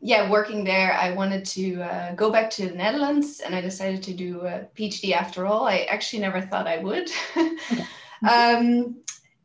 yeah 0.00 0.30
working 0.30 0.64
there, 0.64 0.94
I 0.94 1.12
wanted 1.12 1.44
to 1.44 1.82
uh, 1.82 2.14
go 2.14 2.30
back 2.32 2.50
to 2.52 2.68
the 2.68 2.74
Netherlands, 2.74 3.40
and 3.40 3.54
I 3.54 3.60
decided 3.60 4.02
to 4.04 4.14
do 4.14 4.40
a 4.40 4.66
PhD. 4.74 5.12
After 5.12 5.46
all, 5.46 5.68
I 5.68 5.80
actually 5.90 6.20
never 6.20 6.40
thought 6.40 6.66
I 6.66 6.78
would. 6.78 7.10
um, 8.28 8.96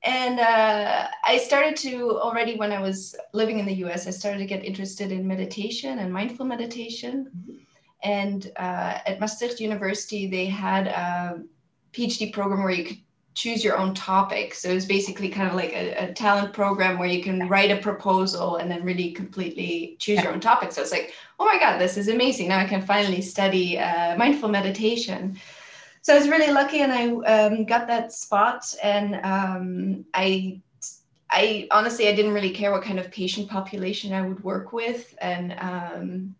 and 0.05 0.39
uh, 0.39 1.07
I 1.23 1.37
started 1.39 1.75
to 1.77 2.19
already 2.19 2.55
when 2.55 2.71
I 2.71 2.79
was 2.79 3.15
living 3.33 3.59
in 3.59 3.65
the 3.65 3.73
US, 3.85 4.07
I 4.07 4.11
started 4.11 4.37
to 4.37 4.45
get 4.45 4.63
interested 4.63 5.11
in 5.11 5.27
meditation 5.27 5.99
and 5.99 6.13
mindful 6.13 6.45
meditation. 6.45 7.31
Mm-hmm. 7.35 7.57
And 8.03 8.51
uh, 8.57 8.99
at 9.07 9.19
Maastricht 9.19 9.59
University, 9.59 10.27
they 10.27 10.45
had 10.45 10.87
a 10.87 11.41
PhD 11.95 12.31
program 12.31 12.63
where 12.63 12.73
you 12.73 12.85
could 12.85 12.97
choose 13.33 13.63
your 13.63 13.77
own 13.77 13.93
topic. 13.93 14.53
So 14.53 14.69
it 14.69 14.75
was 14.75 14.85
basically 14.85 15.29
kind 15.29 15.49
of 15.49 15.55
like 15.55 15.73
a, 15.73 16.09
a 16.09 16.13
talent 16.13 16.53
program 16.53 16.97
where 16.97 17.09
you 17.09 17.21
can 17.21 17.47
write 17.49 17.71
a 17.71 17.77
proposal 17.77 18.57
and 18.57 18.71
then 18.71 18.83
really 18.83 19.11
completely 19.11 19.97
choose 19.99 20.23
your 20.23 20.31
own 20.31 20.39
topic. 20.39 20.71
So 20.71 20.81
it's 20.81 20.91
like, 20.91 21.13
oh 21.39 21.45
my 21.45 21.59
God, 21.59 21.77
this 21.77 21.97
is 21.97 22.07
amazing. 22.07 22.47
Now 22.47 22.59
I 22.59 22.65
can 22.65 22.81
finally 22.81 23.21
study 23.21 23.77
uh, 23.77 24.15
mindful 24.17 24.49
meditation 24.49 25.37
so 26.05 26.13
I 26.13 26.19
was 26.19 26.29
really 26.29 26.53
lucky, 26.53 26.81
and 26.81 26.91
I 26.93 27.07
um, 27.07 27.65
got 27.65 27.87
that 27.87 28.13
spot. 28.13 28.75
And 28.83 29.15
um, 29.23 30.05
I, 30.13 30.61
I 31.31 31.67
honestly, 31.71 32.07
I 32.07 32.13
didn't 32.13 32.33
really 32.33 32.51
care 32.51 32.71
what 32.71 32.83
kind 32.83 32.99
of 32.99 33.09
patient 33.09 33.49
population 33.49 34.13
I 34.13 34.21
would 34.21 34.43
work 34.43 34.71
with, 34.71 35.15
and 35.19 35.55
um, 35.57 36.35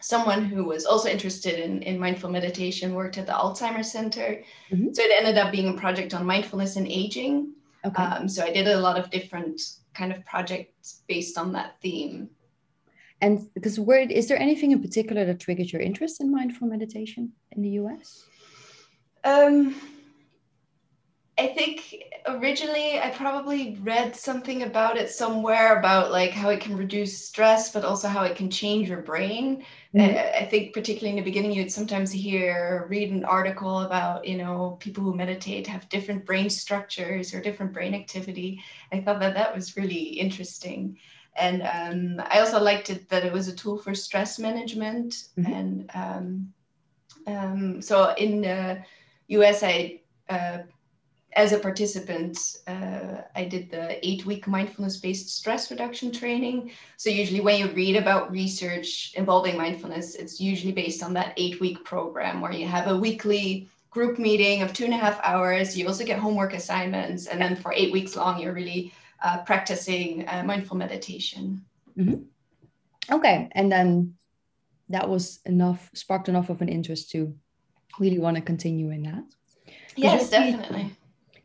someone 0.00 0.44
who 0.44 0.64
was 0.64 0.86
also 0.86 1.08
interested 1.08 1.58
in, 1.58 1.82
in 1.82 1.98
mindful 1.98 2.30
meditation 2.30 2.94
worked 2.94 3.18
at 3.18 3.26
the 3.26 3.32
Alzheimer's 3.32 3.90
Center. 3.90 4.42
Mm-hmm. 4.70 4.92
So 4.92 5.02
it 5.02 5.12
ended 5.12 5.38
up 5.38 5.50
being 5.50 5.68
a 5.68 5.80
project 5.80 6.14
on 6.14 6.24
mindfulness 6.24 6.76
and 6.76 6.86
aging. 6.86 7.52
Okay. 7.84 8.02
Um, 8.02 8.28
so 8.28 8.44
I 8.44 8.52
did 8.52 8.68
a 8.68 8.78
lot 8.78 8.98
of 8.98 9.10
different 9.10 9.60
kind 9.94 10.12
of 10.12 10.24
projects 10.24 11.02
based 11.08 11.36
on 11.36 11.52
that 11.52 11.80
theme. 11.80 12.30
And 13.20 13.52
because 13.54 13.80
where 13.80 14.00
is 14.00 14.28
there 14.28 14.38
anything 14.38 14.70
in 14.70 14.80
particular 14.80 15.24
that 15.24 15.40
triggered 15.40 15.72
your 15.72 15.82
interest 15.82 16.20
in 16.20 16.30
mindful 16.30 16.68
meditation 16.68 17.32
in 17.52 17.62
the 17.62 17.70
US? 17.70 18.24
Um, 19.24 19.74
I 21.38 21.46
think 21.46 22.02
originally 22.26 22.98
I 22.98 23.10
probably 23.10 23.78
read 23.80 24.16
something 24.16 24.64
about 24.64 24.96
it 24.96 25.08
somewhere 25.08 25.78
about 25.78 26.10
like 26.10 26.32
how 26.32 26.48
it 26.48 26.60
can 26.60 26.76
reduce 26.76 27.26
stress, 27.26 27.70
but 27.70 27.84
also 27.84 28.08
how 28.08 28.24
it 28.24 28.36
can 28.36 28.50
change 28.50 28.88
your 28.88 29.02
brain. 29.02 29.64
Mm-hmm. 29.94 30.00
I, 30.00 30.40
I, 30.40 30.46
think 30.46 30.74
particularly 30.74 31.16
in 31.16 31.24
the 31.24 31.30
beginning, 31.30 31.52
you'd 31.52 31.70
sometimes 31.70 32.10
hear 32.10 32.86
read 32.88 33.12
an 33.12 33.24
article 33.24 33.80
about 33.82 34.26
you 34.26 34.36
know 34.36 34.76
people 34.80 35.04
who 35.04 35.14
meditate 35.14 35.66
have 35.68 35.88
different 35.88 36.26
brain 36.26 36.50
structures 36.50 37.32
or 37.32 37.40
different 37.40 37.72
brain 37.72 37.94
activity. 37.94 38.60
I 38.92 39.00
thought 39.00 39.20
that 39.20 39.34
that 39.34 39.54
was 39.54 39.76
really 39.76 40.18
interesting, 40.18 40.98
and 41.36 41.62
um, 41.62 42.26
I 42.30 42.40
also 42.40 42.60
liked 42.60 42.90
it 42.90 43.08
that 43.10 43.24
it 43.24 43.32
was 43.32 43.46
a 43.46 43.54
tool 43.54 43.78
for 43.78 43.94
stress 43.94 44.40
management. 44.40 45.28
Mm-hmm. 45.38 45.52
And 45.52 45.90
um, 45.94 46.52
um, 47.28 47.82
so 47.82 48.12
in 48.14 48.40
the 48.40 48.82
US, 49.28 49.62
I 49.62 50.00
uh, 50.28 50.58
as 51.38 51.52
a 51.52 51.58
participant, 51.58 52.56
uh, 52.66 53.22
I 53.36 53.44
did 53.44 53.70
the 53.70 54.04
eight 54.06 54.26
week 54.26 54.48
mindfulness 54.48 54.96
based 54.96 55.28
stress 55.28 55.70
reduction 55.70 56.10
training. 56.10 56.72
So, 56.96 57.10
usually, 57.10 57.40
when 57.40 57.60
you 57.60 57.68
read 57.68 57.94
about 57.94 58.32
research 58.32 59.14
involving 59.14 59.56
mindfulness, 59.56 60.16
it's 60.16 60.40
usually 60.40 60.72
based 60.72 61.00
on 61.00 61.14
that 61.14 61.34
eight 61.36 61.60
week 61.60 61.84
program 61.84 62.40
where 62.40 62.50
you 62.52 62.66
have 62.66 62.88
a 62.88 62.96
weekly 62.96 63.68
group 63.88 64.18
meeting 64.18 64.62
of 64.62 64.72
two 64.72 64.84
and 64.84 64.92
a 64.92 64.96
half 64.96 65.20
hours. 65.22 65.78
You 65.78 65.86
also 65.86 66.04
get 66.04 66.18
homework 66.18 66.54
assignments. 66.54 67.26
And 67.26 67.40
then 67.40 67.54
for 67.54 67.72
eight 67.72 67.92
weeks 67.92 68.16
long, 68.16 68.40
you're 68.40 68.52
really 68.52 68.92
uh, 69.22 69.38
practicing 69.44 70.28
uh, 70.28 70.42
mindful 70.44 70.76
meditation. 70.76 71.64
Mm-hmm. 71.96 73.14
Okay. 73.14 73.48
And 73.52 73.70
then 73.70 74.14
that 74.88 75.08
was 75.08 75.38
enough, 75.46 75.88
sparked 75.94 76.28
enough 76.28 76.50
of 76.50 76.62
an 76.62 76.68
interest 76.68 77.12
to 77.12 77.32
really 78.00 78.18
want 78.18 78.36
to 78.36 78.42
continue 78.42 78.90
in 78.90 79.04
that. 79.04 79.24
Yes, 79.94 80.30
definitely. 80.30 80.92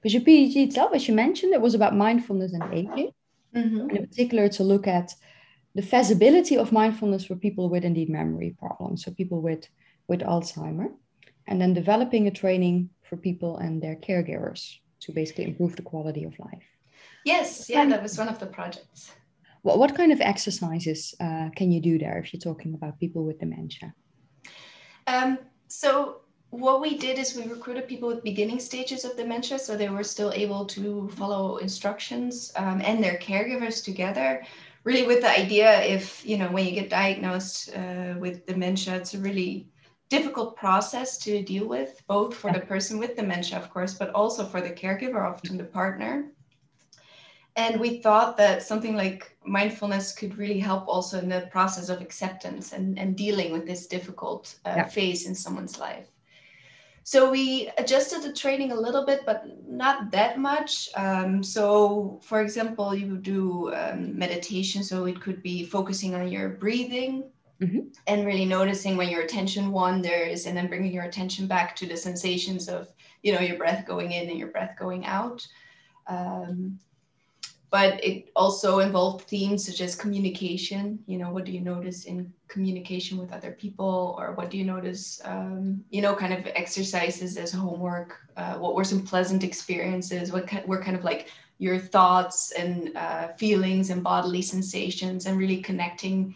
Because 0.04 0.14
your 0.14 0.24
PhD 0.24 0.68
itself, 0.68 0.92
as 0.94 1.08
you 1.08 1.14
mentioned, 1.14 1.54
it 1.54 1.62
was 1.62 1.76
about 1.76 1.96
mindfulness 1.96 2.52
and 2.52 2.64
aging. 2.74 3.12
Mm-hmm. 3.56 3.80
And 3.80 3.92
in 3.92 4.08
particular, 4.08 4.50
to 4.50 4.64
look 4.64 4.86
at 4.86 5.16
the 5.76 5.82
feasibility 5.82 6.58
of 6.58 6.74
mindfulness 6.74 7.26
for 7.26 7.36
people 7.36 7.70
with 7.70 7.86
indeed 7.86 8.10
memory 8.10 8.54
problems, 8.60 9.06
so 9.06 9.12
people 9.12 9.42
with, 9.42 9.66
with 10.10 10.20
Alzheimer, 10.20 10.90
and 11.48 11.62
then 11.62 11.74
developing 11.74 12.28
a 12.28 12.32
training 12.32 12.90
for 13.04 13.16
people 13.16 13.58
and 13.58 13.82
their 13.82 13.96
caregivers 13.96 14.76
to 15.00 15.14
basically 15.14 15.46
improve 15.46 15.78
the 15.78 15.82
quality 15.82 16.26
of 16.26 16.38
life. 16.38 16.64
Yes, 17.24 17.70
yeah, 17.70 17.86
that 17.86 18.04
was 18.04 18.18
one 18.18 18.28
of 18.28 18.40
the 18.40 18.46
projects. 18.46 19.12
What, 19.62 19.80
what 19.80 19.96
kind 19.96 20.12
of 20.12 20.20
exercises 20.20 21.16
uh, 21.22 21.50
can 21.56 21.72
you 21.72 21.80
do 21.80 21.98
there 21.98 22.18
if 22.18 22.34
you're 22.34 22.42
talking 22.42 22.74
about 22.74 23.00
people 23.00 23.24
with 23.24 23.40
dementia? 23.40 23.94
Um, 25.08 25.40
so 25.68 26.23
what 26.54 26.82
we 26.82 26.98
did 26.98 27.18
is 27.18 27.36
we 27.36 27.48
recruited 27.48 27.88
people 27.88 28.08
with 28.08 28.24
beginning 28.24 28.60
stages 28.60 29.06
of 29.06 29.18
dementia, 29.18 29.58
so 29.58 29.76
they 29.76 29.90
were 29.90 30.04
still 30.04 30.32
able 30.34 30.66
to 30.66 31.10
follow 31.16 31.58
instructions 31.58 32.52
um, 32.56 32.80
and 32.86 33.04
their 33.04 33.18
caregivers 33.18 33.84
together. 33.84 34.44
Really, 34.84 35.08
with 35.08 35.22
the 35.22 35.30
idea, 35.30 35.82
if 35.82 36.24
you 36.24 36.38
know, 36.38 36.50
when 36.52 36.66
you 36.66 36.72
get 36.72 36.92
diagnosed 36.92 37.76
uh, 37.76 38.14
with 38.20 38.46
dementia, 38.46 38.96
it's 38.96 39.16
a 39.16 39.18
really 39.18 39.68
difficult 40.10 40.56
process 40.56 41.18
to 41.20 41.42
deal 41.42 41.68
with, 41.68 42.04
both 42.08 42.36
for 42.36 42.54
the 42.54 42.60
person 42.60 43.00
with 43.00 43.16
dementia, 43.16 43.58
of 43.58 43.72
course, 43.72 43.96
but 43.96 44.12
also 44.12 44.46
for 44.46 44.62
the 44.62 44.70
caregiver, 44.70 45.28
often 45.28 45.58
the 45.58 45.64
partner. 45.64 46.28
And 47.56 47.80
we 47.80 47.98
thought 47.98 48.38
that 48.38 48.62
something 48.62 48.96
like 48.96 49.36
mindfulness 49.44 50.14
could 50.14 50.38
really 50.38 50.60
help 50.60 50.88
also 50.88 51.18
in 51.18 51.30
the 51.30 51.48
process 51.52 51.90
of 51.90 52.00
acceptance 52.00 52.74
and, 52.74 53.00
and 53.00 53.16
dealing 53.16 53.52
with 53.52 53.66
this 53.66 53.88
difficult 53.88 54.56
uh, 54.66 54.74
yeah. 54.78 54.88
phase 54.88 55.26
in 55.26 55.34
someone's 55.34 55.80
life. 55.80 56.13
So 57.04 57.30
we 57.30 57.70
adjusted 57.78 58.24
the 58.24 58.32
training 58.32 58.72
a 58.72 58.80
little 58.80 59.06
bit, 59.06 59.26
but 59.26 59.46
not 59.68 60.10
that 60.12 60.40
much. 60.40 60.90
Um, 60.96 61.44
so, 61.44 62.20
for 62.24 62.42
example, 62.42 62.96
you 62.96 63.18
do 63.18 63.74
um, 63.74 64.18
meditation, 64.18 64.84
so 64.84 65.06
it 65.06 65.20
could 65.20 65.44
be 65.44 65.66
focusing 65.66 66.16
on 66.16 66.30
your 66.30 66.50
breathing 66.50 67.26
mm-hmm. 67.62 67.88
and 68.08 68.26
really 68.26 68.46
noticing 68.46 68.96
when 68.96 69.10
your 69.10 69.22
attention 69.22 69.72
wanders, 69.72 70.46
and 70.46 70.56
then 70.56 70.68
bringing 70.68 70.94
your 70.94 71.04
attention 71.04 71.46
back 71.46 71.76
to 71.76 71.86
the 71.86 71.98
sensations 71.98 72.70
of, 72.70 72.88
you 73.22 73.34
know, 73.34 73.42
your 73.42 73.58
breath 73.58 73.86
going 73.86 74.14
in 74.14 74.30
and 74.30 74.40
your 74.40 74.50
breath 74.50 74.78
going 74.80 75.06
out. 75.06 75.46
Um, 76.08 76.80
but 77.74 77.92
it 78.10 78.30
also 78.36 78.80
involved 78.88 79.22
themes 79.26 79.66
such 79.66 79.82
as 79.82 80.02
communication 80.04 81.00
you 81.08 81.18
know 81.18 81.32
what 81.34 81.46
do 81.46 81.52
you 81.52 81.64
notice 81.74 82.00
in 82.06 82.32
communication 82.54 83.18
with 83.18 83.34
other 83.34 83.52
people? 83.52 84.16
Or 84.20 84.34
what 84.34 84.52
do 84.52 84.58
you 84.60 84.64
notice 84.64 85.20
um, 85.26 85.84
you 85.90 86.02
know 86.02 86.16
kind 86.16 86.34
of 86.34 86.46
exercises 86.56 87.36
as 87.36 87.52
homework? 87.52 88.20
Uh, 88.38 88.56
what 88.62 88.76
were 88.76 88.84
some 88.84 89.04
pleasant 89.04 89.44
experiences? 89.44 90.32
What 90.32 90.46
were 90.68 90.82
kind 90.82 90.96
of 90.96 91.04
like 91.04 91.30
your 91.58 91.80
thoughts 91.80 92.52
and 92.52 92.96
uh, 92.96 93.30
feelings 93.34 93.90
and 93.90 94.04
bodily 94.04 94.44
sensations? 94.44 95.26
And 95.26 95.38
really 95.38 95.62
connecting 95.62 96.36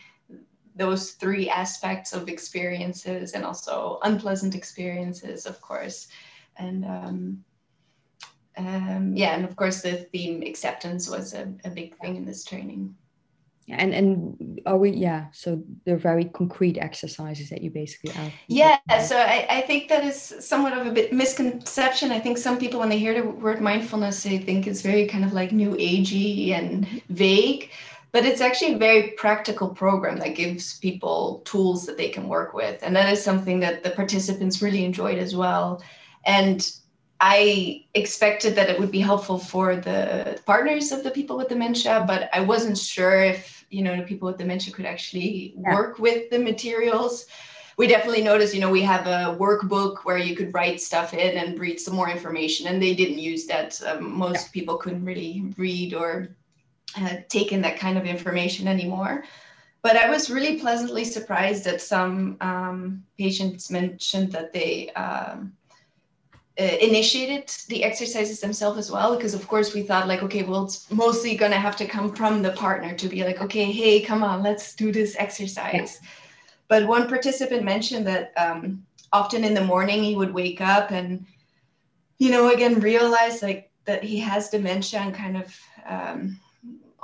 those 0.76 1.12
three 1.12 1.50
aspects 1.50 2.14
of 2.14 2.30
experiences 2.30 3.34
and 3.34 3.46
also 3.46 4.00
unpleasant 4.04 4.56
experiences 4.56 5.46
of 5.46 5.62
course. 5.62 6.08
And 6.58 6.84
um, 6.86 7.44
um, 8.58 9.14
yeah, 9.16 9.36
and 9.36 9.46
of 9.46 9.56
course 9.56 9.82
the 9.82 9.94
theme 10.12 10.42
acceptance 10.42 11.10
was 11.10 11.34
a, 11.34 11.54
a 11.64 11.70
big 11.70 11.98
thing 11.98 12.16
in 12.16 12.26
this 12.26 12.44
training. 12.44 12.96
Yeah, 13.66 13.76
and 13.80 13.94
and 13.94 14.62
are 14.66 14.78
we 14.78 14.92
yeah? 14.92 15.26
So 15.34 15.62
they're 15.86 15.98
very 15.98 16.26
concrete 16.26 16.78
exercises 16.78 17.50
that 17.50 17.62
you 17.62 17.70
basically 17.70 18.12
have. 18.12 18.32
Yeah, 18.48 18.80
so 19.04 19.18
I, 19.18 19.46
I 19.50 19.62
think 19.62 19.90
that 19.90 20.04
is 20.04 20.36
somewhat 20.40 20.78
of 20.78 20.88
a 20.88 20.92
bit 20.92 21.12
misconception. 21.12 22.12
I 22.12 22.20
think 22.20 22.38
some 22.38 22.58
people 22.58 22.80
when 22.80 22.90
they 22.90 23.00
hear 23.00 23.14
the 23.14 23.28
word 23.28 23.62
mindfulness, 23.62 24.24
they 24.24 24.38
think 24.38 24.68
it's 24.68 24.82
very 24.82 25.06
kind 25.06 25.26
of 25.26 25.34
like 25.34 25.52
new 25.52 25.72
agey 25.72 26.52
and 26.52 26.88
vague 27.10 27.70
but 28.14 28.26
it's 28.26 28.42
actually 28.42 28.74
a 28.74 28.78
very 28.78 29.12
practical 29.12 29.70
program 29.70 30.18
that 30.18 30.36
gives 30.36 30.80
people 30.80 31.42
tools 31.46 31.86
that 31.86 31.98
they 31.98 32.10
can 32.10 32.28
work 32.28 32.54
with 32.54 32.80
and 32.82 32.96
that 32.96 33.12
is 33.12 33.24
something 33.24 33.60
that 33.60 33.84
the 33.84 33.92
participants 33.92 34.62
really 34.62 34.84
enjoyed 34.84 35.20
as 35.20 35.36
well 35.36 35.84
and 36.26 36.72
I 37.20 37.86
expected 37.96 38.56
that 38.56 38.70
it 38.70 38.80
would 38.80 38.92
be 38.92 39.00
helpful 39.00 39.40
for 39.40 39.76
the 39.76 40.40
partners 40.46 40.92
of 40.92 41.04
the 41.04 41.12
people 41.12 41.38
with 41.38 41.50
dementia, 41.50 42.04
but 42.08 42.30
I 42.34 42.42
wasn't 42.42 42.78
sure 42.78 43.24
if 43.24 43.66
you 43.70 43.82
know 43.82 43.96
the 43.98 44.04
people 44.04 44.28
with 44.28 44.38
dementia 44.38 44.74
could 44.74 44.86
actually 44.86 45.56
yeah. 45.58 45.74
work 45.74 46.00
with 46.00 46.30
the 46.30 46.40
materials. 46.40 47.26
We 47.78 47.86
definitely 47.86 48.24
noticed, 48.24 48.56
you 48.56 48.62
know, 48.62 48.72
we 48.72 48.82
have 48.82 49.06
a 49.06 49.38
workbook 49.38 49.98
where 50.00 50.18
you 50.18 50.36
could 50.36 50.54
write 50.54 50.82
stuff 50.82 51.14
in 51.14 51.38
and 51.38 51.60
read 51.60 51.80
some 51.80 51.96
more 51.96 52.10
information, 52.10 52.68
and 52.68 52.82
they 52.82 52.94
didn't 52.94 53.20
use 53.20 53.46
that. 53.48 53.80
Um, 53.84 54.18
most 54.18 54.48
yeah. 54.48 54.52
people 54.54 54.78
couldn't 54.78 55.06
really 55.06 55.54
read 55.58 55.94
or 55.94 56.36
uh, 57.00 57.18
take 57.30 57.52
in 57.52 57.62
that 57.62 57.80
kind 57.80 57.98
of 57.98 58.06
information 58.06 58.68
anymore. 58.68 59.24
But 59.82 59.96
I 59.96 60.10
was 60.10 60.30
really 60.30 60.60
pleasantly 60.60 61.04
surprised 61.04 61.64
that 61.66 61.82
some 61.82 62.38
um, 62.42 63.04
patients 63.18 63.70
mentioned 63.70 64.32
that 64.32 64.52
they 64.54 64.90
um, 64.92 65.54
uh, 66.60 66.64
initiated 66.82 67.50
the 67.68 67.84
exercises 67.84 68.40
themselves 68.40 68.80
as 68.80 68.92
well 68.92 69.16
because 69.16 69.34
of 69.34 69.48
course 69.48 69.74
we 69.74 69.84
thought 69.84 70.08
like 70.08 70.24
okay 70.24 70.44
well 70.44 70.64
it's 70.66 70.90
mostly 70.92 71.36
going 71.36 71.52
to 71.52 71.60
have 71.60 71.76
to 71.76 71.86
come 71.86 72.12
from 72.14 72.42
the 72.42 72.52
partner 72.54 72.96
to 72.96 73.08
be 73.08 73.24
like 73.24 73.42
okay 73.42 73.72
hey 73.72 74.02
come 74.02 74.24
on 74.24 74.42
let's 74.42 74.76
do 74.76 74.92
this 74.92 75.16
exercise. 75.20 76.00
But 76.68 76.88
one 76.88 77.08
participant 77.08 77.64
mentioned 77.64 78.06
that 78.08 78.34
um, 78.36 78.86
often 79.14 79.44
in 79.44 79.54
the 79.54 79.64
morning 79.64 80.04
he 80.04 80.16
would 80.16 80.34
wake 80.34 80.60
up 80.60 80.92
and 80.92 81.26
you 82.18 82.32
know 82.32 82.52
again 82.54 82.80
realize 82.80 83.42
like 83.42 83.72
that 83.86 84.04
he 84.04 84.20
has 84.20 84.50
dementia 84.50 85.00
and 85.00 85.14
kind 85.14 85.38
of 85.38 85.60
um, 85.88 86.40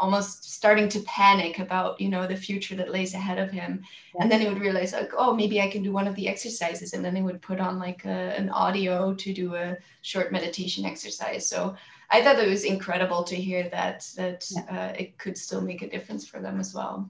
almost 0.03 0.51
starting 0.51 0.89
to 0.89 0.99
panic 1.01 1.59
about 1.59 1.99
you 1.99 2.09
know 2.09 2.27
the 2.27 2.35
future 2.35 2.75
that 2.75 2.91
lays 2.91 3.13
ahead 3.13 3.39
of 3.39 3.49
him 3.49 3.81
yeah. 4.13 4.21
and 4.21 4.29
then 4.29 4.41
he 4.41 4.47
would 4.49 4.59
realize 4.59 4.91
like 4.91 5.13
oh 5.17 5.33
maybe 5.33 5.61
i 5.61 5.69
can 5.73 5.81
do 5.81 5.93
one 5.93 6.09
of 6.09 6.15
the 6.15 6.27
exercises 6.27 6.91
and 6.91 7.05
then 7.05 7.15
he 7.15 7.21
would 7.21 7.41
put 7.41 7.59
on 7.67 7.79
like 7.79 8.03
a, 8.03 8.19
an 8.41 8.49
audio 8.49 9.13
to 9.13 9.33
do 9.33 9.55
a 9.55 9.77
short 10.01 10.29
meditation 10.37 10.83
exercise 10.83 11.47
so 11.47 11.73
i 12.09 12.21
thought 12.21 12.37
it 12.37 12.49
was 12.49 12.65
incredible 12.65 13.23
to 13.23 13.35
hear 13.35 13.69
that 13.69 14.05
that 14.17 14.45
yeah. 14.51 14.65
uh, 14.75 14.93
it 15.03 15.17
could 15.17 15.37
still 15.37 15.61
make 15.61 15.81
a 15.81 15.89
difference 15.89 16.27
for 16.27 16.41
them 16.41 16.59
as 16.59 16.73
well 16.73 17.09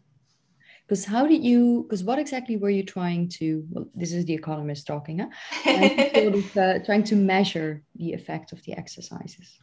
because 0.85 1.03
how 1.03 1.25
did 1.25 1.43
you 1.43 1.83
because 1.83 2.03
what 2.03 2.19
exactly 2.19 2.57
were 2.57 2.69
you 2.69 2.83
trying 2.83 3.27
to 3.27 3.65
well 3.71 3.87
this 3.95 4.13
is 4.13 4.23
the 4.25 4.37
economist 4.41 4.85
talking 4.85 5.17
huh? 5.17 5.29
uh, 6.61 6.77
trying 6.85 7.03
to 7.11 7.15
measure 7.15 7.81
the 7.95 8.13
effect 8.13 8.51
of 8.51 8.61
the 8.65 8.73
exercises 8.73 9.57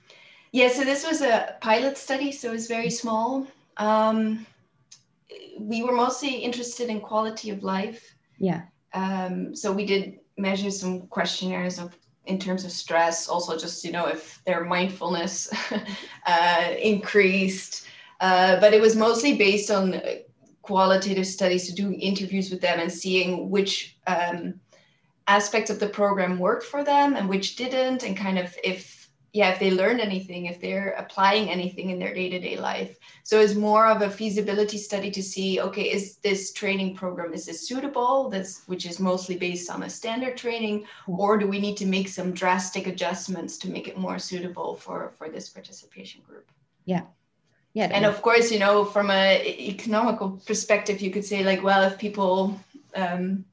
yeah, 0.52 0.68
so 0.68 0.84
this 0.84 1.06
was 1.06 1.20
a 1.20 1.56
pilot 1.60 1.96
study, 1.96 2.32
so 2.32 2.48
it 2.48 2.52
was 2.52 2.66
very 2.66 2.90
small. 2.90 3.46
Um, 3.76 4.46
we 5.58 5.82
were 5.82 5.92
mostly 5.92 6.36
interested 6.36 6.88
in 6.88 7.00
quality 7.00 7.50
of 7.50 7.62
life. 7.62 8.14
Yeah. 8.38 8.62
Um, 8.92 9.54
so 9.54 9.70
we 9.72 9.86
did 9.86 10.18
measure 10.36 10.70
some 10.70 11.02
questionnaires 11.06 11.78
of 11.78 11.96
in 12.26 12.38
terms 12.38 12.64
of 12.64 12.70
stress, 12.70 13.28
also 13.28 13.56
just 13.56 13.84
you 13.84 13.92
know 13.92 14.06
if 14.06 14.42
their 14.44 14.64
mindfulness 14.64 15.52
uh, 16.26 16.74
increased. 16.80 17.86
Uh, 18.20 18.60
but 18.60 18.74
it 18.74 18.80
was 18.80 18.96
mostly 18.96 19.36
based 19.36 19.70
on 19.70 20.00
qualitative 20.62 21.26
studies 21.26 21.66
to 21.66 21.74
do 21.74 21.96
interviews 21.98 22.50
with 22.50 22.60
them 22.60 22.78
and 22.78 22.92
seeing 22.92 23.48
which 23.50 23.96
um, 24.06 24.60
aspects 25.26 25.70
of 25.70 25.80
the 25.80 25.88
program 25.88 26.38
worked 26.38 26.64
for 26.64 26.84
them 26.84 27.16
and 27.16 27.28
which 27.28 27.56
didn't, 27.56 28.02
and 28.02 28.16
kind 28.16 28.38
of 28.38 28.54
if 28.62 28.99
yeah, 29.32 29.50
if 29.52 29.60
they 29.60 29.70
learned 29.70 30.00
anything, 30.00 30.46
if 30.46 30.60
they're 30.60 30.94
applying 30.98 31.48
anything 31.50 31.90
in 31.90 31.98
their 31.98 32.12
day 32.12 32.28
to 32.30 32.40
day 32.40 32.56
life. 32.56 32.98
So 33.22 33.40
it's 33.40 33.54
more 33.54 33.86
of 33.86 34.02
a 34.02 34.10
feasibility 34.10 34.76
study 34.76 35.10
to 35.12 35.22
see, 35.22 35.60
okay, 35.60 35.84
is 35.84 36.16
this 36.16 36.52
training 36.52 36.96
program, 36.96 37.32
is 37.32 37.46
this 37.46 37.66
suitable? 37.68 38.28
This, 38.28 38.62
which 38.66 38.86
is 38.86 38.98
mostly 38.98 39.36
based 39.36 39.70
on 39.70 39.84
a 39.84 39.90
standard 39.90 40.36
training, 40.36 40.84
or 41.06 41.38
do 41.38 41.46
we 41.46 41.60
need 41.60 41.76
to 41.76 41.86
make 41.86 42.08
some 42.08 42.32
drastic 42.32 42.88
adjustments 42.88 43.56
to 43.58 43.68
make 43.68 43.86
it 43.86 43.96
more 43.96 44.18
suitable 44.18 44.74
for, 44.74 45.12
for 45.16 45.28
this 45.28 45.48
participation 45.48 46.22
group? 46.26 46.50
Yeah. 46.84 47.02
Yeah. 47.72 47.88
And 47.92 48.04
of 48.04 48.20
course, 48.20 48.50
you 48.50 48.58
know, 48.58 48.84
from 48.84 49.10
a 49.10 49.46
economical 49.46 50.40
perspective, 50.44 51.00
you 51.00 51.12
could 51.12 51.24
say 51.24 51.44
like, 51.44 51.62
well, 51.62 51.84
if 51.84 51.98
people, 51.98 52.58
um, 52.96 53.44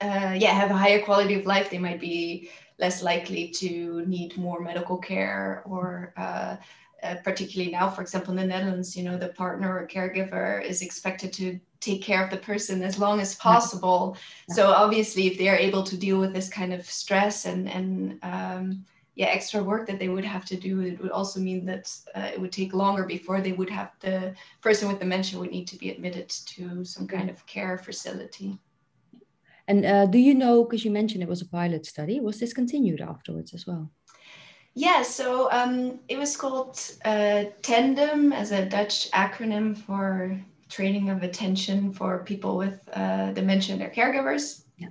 uh, 0.00 0.34
yeah, 0.36 0.50
have 0.50 0.72
a 0.72 0.76
higher 0.76 1.00
quality 1.02 1.34
of 1.34 1.46
life, 1.46 1.70
they 1.70 1.78
might 1.78 2.00
be 2.00 2.50
less 2.78 3.02
likely 3.02 3.48
to 3.48 4.04
need 4.06 4.36
more 4.36 4.60
medical 4.60 4.96
care 4.96 5.62
or 5.66 6.12
uh, 6.16 6.56
uh, 7.02 7.14
particularly 7.22 7.70
now, 7.70 7.88
for 7.88 8.02
example, 8.02 8.32
in 8.32 8.36
the 8.36 8.46
Netherlands, 8.46 8.96
you 8.96 9.04
know, 9.04 9.16
the 9.16 9.28
partner 9.28 9.78
or 9.78 9.86
caregiver 9.86 10.64
is 10.64 10.82
expected 10.82 11.32
to 11.32 11.58
take 11.80 12.02
care 12.02 12.24
of 12.24 12.30
the 12.30 12.36
person 12.36 12.82
as 12.82 12.98
long 12.98 13.20
as 13.20 13.36
possible. 13.36 14.16
Yeah. 14.48 14.54
So 14.56 14.66
obviously, 14.72 15.28
if 15.28 15.38
they 15.38 15.48
are 15.48 15.56
able 15.56 15.84
to 15.84 15.96
deal 15.96 16.18
with 16.18 16.32
this 16.32 16.48
kind 16.48 16.72
of 16.72 16.84
stress 16.84 17.44
and 17.44 17.68
and 17.68 18.18
um, 18.22 18.84
yeah, 19.14 19.26
extra 19.26 19.62
work 19.62 19.86
that 19.88 19.98
they 19.98 20.08
would 20.08 20.24
have 20.24 20.44
to 20.46 20.56
do, 20.56 20.80
it 20.80 21.00
would 21.00 21.10
also 21.10 21.40
mean 21.40 21.64
that 21.66 21.92
uh, 22.14 22.30
it 22.32 22.40
would 22.40 22.52
take 22.52 22.72
longer 22.72 23.04
before 23.04 23.40
they 23.40 23.52
would 23.52 23.70
have 23.70 23.90
the 24.00 24.34
person 24.60 24.88
with 24.88 25.00
dementia 25.00 25.38
would 25.38 25.50
need 25.50 25.66
to 25.68 25.76
be 25.76 25.90
admitted 25.90 26.28
to 26.28 26.84
some 26.84 27.06
kind 27.06 27.28
of 27.30 27.44
care 27.46 27.78
facility. 27.78 28.58
And 29.68 29.84
uh, 29.84 30.06
do 30.06 30.18
you 30.18 30.34
know, 30.34 30.64
because 30.64 30.84
you 30.84 30.90
mentioned 30.90 31.22
it 31.22 31.28
was 31.28 31.42
a 31.42 31.48
pilot 31.48 31.86
study, 31.86 32.20
was 32.20 32.40
this 32.40 32.54
continued 32.54 33.00
afterwards 33.00 33.52
as 33.54 33.66
well? 33.66 33.90
Yeah, 34.74 35.02
so 35.02 35.50
um, 35.52 36.00
it 36.08 36.18
was 36.18 36.36
called 36.36 36.80
uh, 37.04 37.44
TANDEM 37.62 38.32
as 38.32 38.50
a 38.52 38.64
Dutch 38.64 39.10
acronym 39.10 39.76
for 39.76 40.40
training 40.68 41.10
of 41.10 41.22
attention 41.22 41.92
for 41.92 42.24
people 42.24 42.56
with 42.56 42.80
uh, 42.94 43.32
dementia 43.32 43.74
and 43.74 43.82
their 43.82 43.90
caregivers. 43.90 44.62
Yeah. 44.78 44.88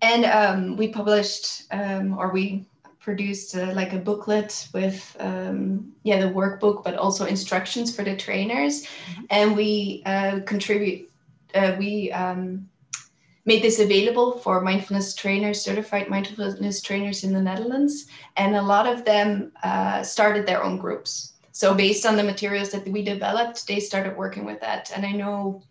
And 0.00 0.24
um, 0.24 0.76
we 0.76 0.88
published, 0.88 1.64
um, 1.70 2.18
or 2.18 2.32
we 2.32 2.66
produced 2.98 3.56
uh, 3.56 3.72
like 3.74 3.92
a 3.92 3.98
booklet 3.98 4.68
with, 4.72 5.16
um, 5.20 5.92
yeah, 6.02 6.20
the 6.20 6.32
workbook, 6.32 6.82
but 6.82 6.96
also 6.96 7.26
instructions 7.26 7.94
for 7.94 8.02
the 8.02 8.16
trainers. 8.16 8.84
Mm-hmm. 8.84 9.24
And 9.30 9.56
we 9.56 10.02
uh, 10.06 10.40
contribute, 10.46 11.10
uh, 11.54 11.76
we 11.78 12.10
um, 12.12 12.68
made 13.44 13.62
this 13.62 13.80
available 13.80 14.38
for 14.38 14.60
mindfulness 14.60 15.14
trainers, 15.14 15.60
certified 15.60 16.08
mindfulness 16.08 16.80
trainers 16.80 17.24
in 17.24 17.32
the 17.32 17.40
Netherlands. 17.40 18.06
And 18.36 18.54
a 18.54 18.62
lot 18.62 18.86
of 18.86 19.04
them 19.04 19.52
uh, 19.62 20.02
started 20.02 20.46
their 20.46 20.62
own 20.62 20.78
groups. 20.78 21.32
So, 21.50 21.74
based 21.74 22.06
on 22.06 22.16
the 22.16 22.22
materials 22.22 22.70
that 22.70 22.88
we 22.88 23.02
developed, 23.02 23.66
they 23.66 23.78
started 23.78 24.16
working 24.16 24.46
with 24.46 24.60
that. 24.60 24.90
And 24.94 25.04
I 25.04 25.12
know, 25.12 25.62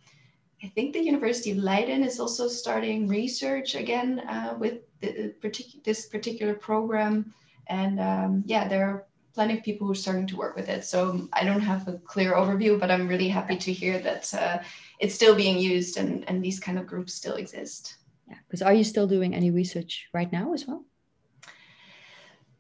I 0.64 0.68
think 0.68 0.94
the 0.94 1.04
University 1.04 1.52
of 1.52 1.58
Leiden 1.58 2.04
is 2.04 2.20
also 2.20 2.48
starting 2.48 3.08
research 3.08 3.74
again 3.74 4.20
uh, 4.30 4.56
with 4.60 4.82
the, 5.00 5.34
partic- 5.42 5.84
this 5.84 6.06
particular 6.06 6.54
program. 6.54 7.34
And 7.68 8.00
um, 8.00 8.44
yeah, 8.46 8.68
there 8.68 8.86
are 8.86 9.06
plenty 9.34 9.58
of 9.58 9.64
people 9.64 9.88
who 9.88 9.94
are 9.94 9.96
starting 9.96 10.28
to 10.28 10.36
work 10.36 10.56
with 10.56 10.70
it. 10.70 10.86
So, 10.86 11.28
I 11.34 11.46
don't 11.46 11.62
have 11.62 11.88
a 11.88 11.94
clear 11.94 12.34
overview, 12.34 12.80
but 12.80 12.92
I'm 12.92 13.08
really 13.08 13.30
happy 13.30 13.58
to 13.58 13.74
hear 13.74 13.98
that. 14.00 14.32
Uh, 14.34 14.60
it's 15.02 15.16
still 15.16 15.36
being 15.36 15.58
used 15.58 15.98
and, 15.98 16.24
and 16.30 16.44
these 16.44 16.60
kind 16.60 16.78
of 16.80 16.86
groups 16.86 17.14
still 17.14 17.36
exist. 17.36 17.98
Yeah, 18.30 18.38
because 18.48 18.62
are 18.62 18.74
you 18.74 18.84
still 18.84 19.08
doing 19.08 19.34
any 19.34 19.50
research 19.52 20.08
right 20.14 20.32
now 20.32 20.54
as 20.54 20.66
well? 20.68 20.86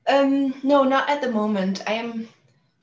Um, 0.08 0.56
no, 0.64 0.84
not 0.84 1.08
at 1.08 1.22
the 1.22 1.32
moment. 1.32 1.84
I 1.88 1.94
am 1.94 2.28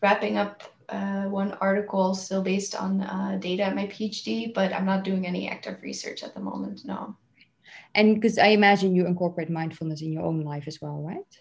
wrapping 0.01 0.39
up 0.39 0.63
uh, 0.89 1.25
one 1.25 1.53
article 1.61 2.15
still 2.15 2.43
based 2.43 2.75
on 2.75 3.03
uh, 3.03 3.37
data 3.41 3.65
at 3.65 3.75
my 3.75 3.87
PhD, 3.89 4.55
but 4.55 4.73
I'm 4.73 4.87
not 4.87 5.03
doing 5.05 5.27
any 5.27 5.49
active 5.49 5.83
research 5.83 6.23
at 6.23 6.35
the 6.35 6.41
moment, 6.41 6.85
no. 6.85 7.17
And 7.95 8.15
because 8.15 8.39
I 8.39 8.49
imagine 8.49 8.95
you 8.95 9.07
incorporate 9.07 9.51
mindfulness 9.51 10.03
in 10.03 10.13
your 10.13 10.23
own 10.23 10.43
life 10.43 10.65
as 10.69 10.81
well, 10.81 11.03
right? 11.03 11.39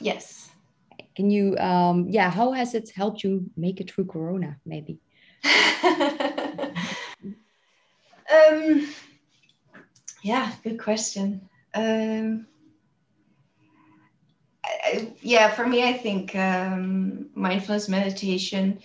Yes. 0.00 0.50
Can 1.14 1.30
you, 1.30 1.56
um, 1.58 2.08
yeah, 2.08 2.30
how 2.30 2.50
has 2.52 2.74
it 2.74 2.90
helped 2.90 3.22
you 3.22 3.48
make 3.56 3.80
it 3.80 3.90
through 3.90 4.06
Corona, 4.06 4.58
maybe? 4.66 4.98
Um, 8.32 8.88
yeah, 10.22 10.52
good 10.62 10.78
question. 10.78 11.48
Um, 11.74 12.46
I, 14.64 15.12
yeah, 15.20 15.50
for 15.50 15.66
me, 15.66 15.86
I 15.86 15.92
think 15.92 16.34
um, 16.36 17.28
mindfulness 17.34 17.88
meditation. 17.88 18.78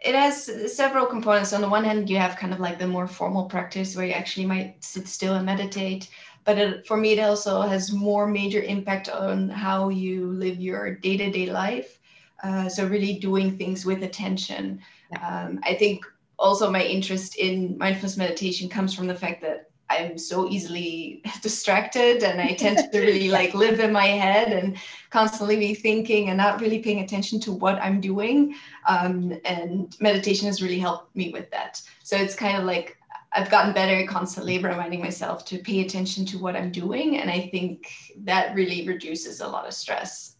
It 0.00 0.14
has 0.14 0.74
several 0.74 1.06
components. 1.06 1.52
On 1.52 1.60
the 1.60 1.68
one 1.68 1.84
hand, 1.84 2.08
you 2.10 2.18
have 2.18 2.36
kind 2.36 2.52
of 2.52 2.60
like 2.60 2.78
the 2.78 2.86
more 2.86 3.08
formal 3.08 3.46
practice 3.46 3.96
where 3.96 4.06
you 4.06 4.12
actually 4.12 4.46
might 4.46 4.82
sit 4.84 5.08
still 5.08 5.34
and 5.34 5.46
meditate. 5.46 6.08
But 6.44 6.58
it, 6.58 6.86
for 6.86 6.96
me, 6.96 7.12
it 7.12 7.20
also 7.20 7.62
has 7.62 7.92
more 7.92 8.26
major 8.26 8.62
impact 8.62 9.08
on 9.08 9.48
how 9.48 9.88
you 9.88 10.30
live 10.32 10.60
your 10.60 10.94
day 10.94 11.16
to 11.16 11.30
day 11.30 11.50
life. 11.50 11.98
Uh, 12.42 12.68
so, 12.68 12.86
really 12.86 13.18
doing 13.18 13.58
things 13.58 13.84
with 13.84 14.02
attention. 14.04 14.80
Um, 15.20 15.58
I 15.64 15.74
think 15.74 16.04
also 16.38 16.70
my 16.70 16.82
interest 16.82 17.36
in 17.36 17.76
mindfulness 17.78 18.16
meditation 18.16 18.68
comes 18.68 18.94
from 18.94 19.06
the 19.06 19.14
fact 19.14 19.42
that 19.42 19.70
I'm 19.90 20.18
so 20.18 20.48
easily 20.48 21.22
distracted 21.42 22.22
and 22.22 22.40
I 22.40 22.52
tend 22.54 22.78
to 22.78 23.00
really 23.00 23.30
like 23.38 23.54
live 23.54 23.80
in 23.80 23.92
my 23.92 24.06
head 24.06 24.52
and 24.52 24.76
constantly 25.10 25.56
be 25.56 25.74
thinking 25.74 26.28
and 26.28 26.36
not 26.36 26.60
really 26.60 26.80
paying 26.80 27.00
attention 27.00 27.40
to 27.40 27.52
what 27.52 27.76
I'm 27.76 28.00
doing. 28.00 28.54
Um, 28.86 29.38
and 29.44 29.96
meditation 30.00 30.46
has 30.46 30.62
really 30.62 30.78
helped 30.78 31.14
me 31.16 31.30
with 31.30 31.50
that. 31.50 31.80
So 32.02 32.16
it's 32.16 32.34
kind 32.34 32.58
of 32.58 32.64
like 32.64 32.98
I've 33.32 33.50
gotten 33.50 33.74
better 33.74 33.94
at 33.94 34.08
constantly 34.08 34.58
reminding 34.58 35.00
myself 35.00 35.44
to 35.46 35.58
pay 35.58 35.80
attention 35.80 36.24
to 36.26 36.38
what 36.38 36.56
I'm 36.56 36.72
doing. 36.72 37.18
And 37.18 37.30
I 37.30 37.48
think 37.52 37.92
that 38.24 38.54
really 38.54 38.88
reduces 38.88 39.40
a 39.40 39.46
lot 39.46 39.66
of 39.66 39.74
stress 39.74 40.36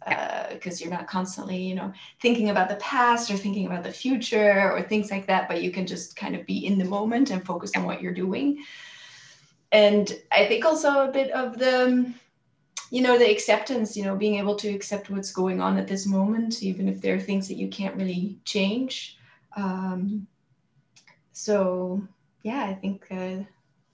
because 0.50 0.80
uh, 0.80 0.84
you're 0.84 0.92
not 0.92 1.06
constantly, 1.06 1.58
you 1.58 1.74
know, 1.74 1.92
thinking 2.22 2.48
about 2.48 2.70
the 2.70 2.76
past 2.76 3.30
or 3.30 3.36
thinking 3.36 3.66
about 3.66 3.84
the 3.84 3.92
future 3.92 4.72
or 4.72 4.82
things 4.82 5.10
like 5.10 5.26
that, 5.26 5.48
but 5.48 5.62
you 5.62 5.70
can 5.70 5.86
just 5.86 6.16
kind 6.16 6.34
of 6.34 6.46
be 6.46 6.64
in 6.64 6.78
the 6.78 6.84
moment 6.84 7.30
and 7.30 7.44
focus 7.44 7.72
on 7.76 7.84
what 7.84 8.00
you're 8.00 8.14
doing. 8.14 8.64
And 9.70 10.10
I 10.32 10.46
think 10.46 10.64
also 10.64 11.06
a 11.06 11.12
bit 11.12 11.30
of 11.32 11.58
the, 11.58 12.10
you 12.90 13.02
know, 13.02 13.18
the 13.18 13.30
acceptance, 13.30 13.98
you 13.98 14.04
know, 14.04 14.16
being 14.16 14.36
able 14.36 14.56
to 14.56 14.68
accept 14.68 15.10
what's 15.10 15.30
going 15.30 15.60
on 15.60 15.76
at 15.76 15.88
this 15.88 16.06
moment, 16.06 16.62
even 16.62 16.88
if 16.88 17.02
there 17.02 17.16
are 17.16 17.20
things 17.20 17.48
that 17.48 17.58
you 17.58 17.68
can't 17.68 17.96
really 17.96 18.38
change. 18.46 19.18
Um, 19.58 20.26
so 21.32 22.02
yeah, 22.42 22.64
I 22.64 22.74
think 22.74 23.06
uh, 23.10 23.44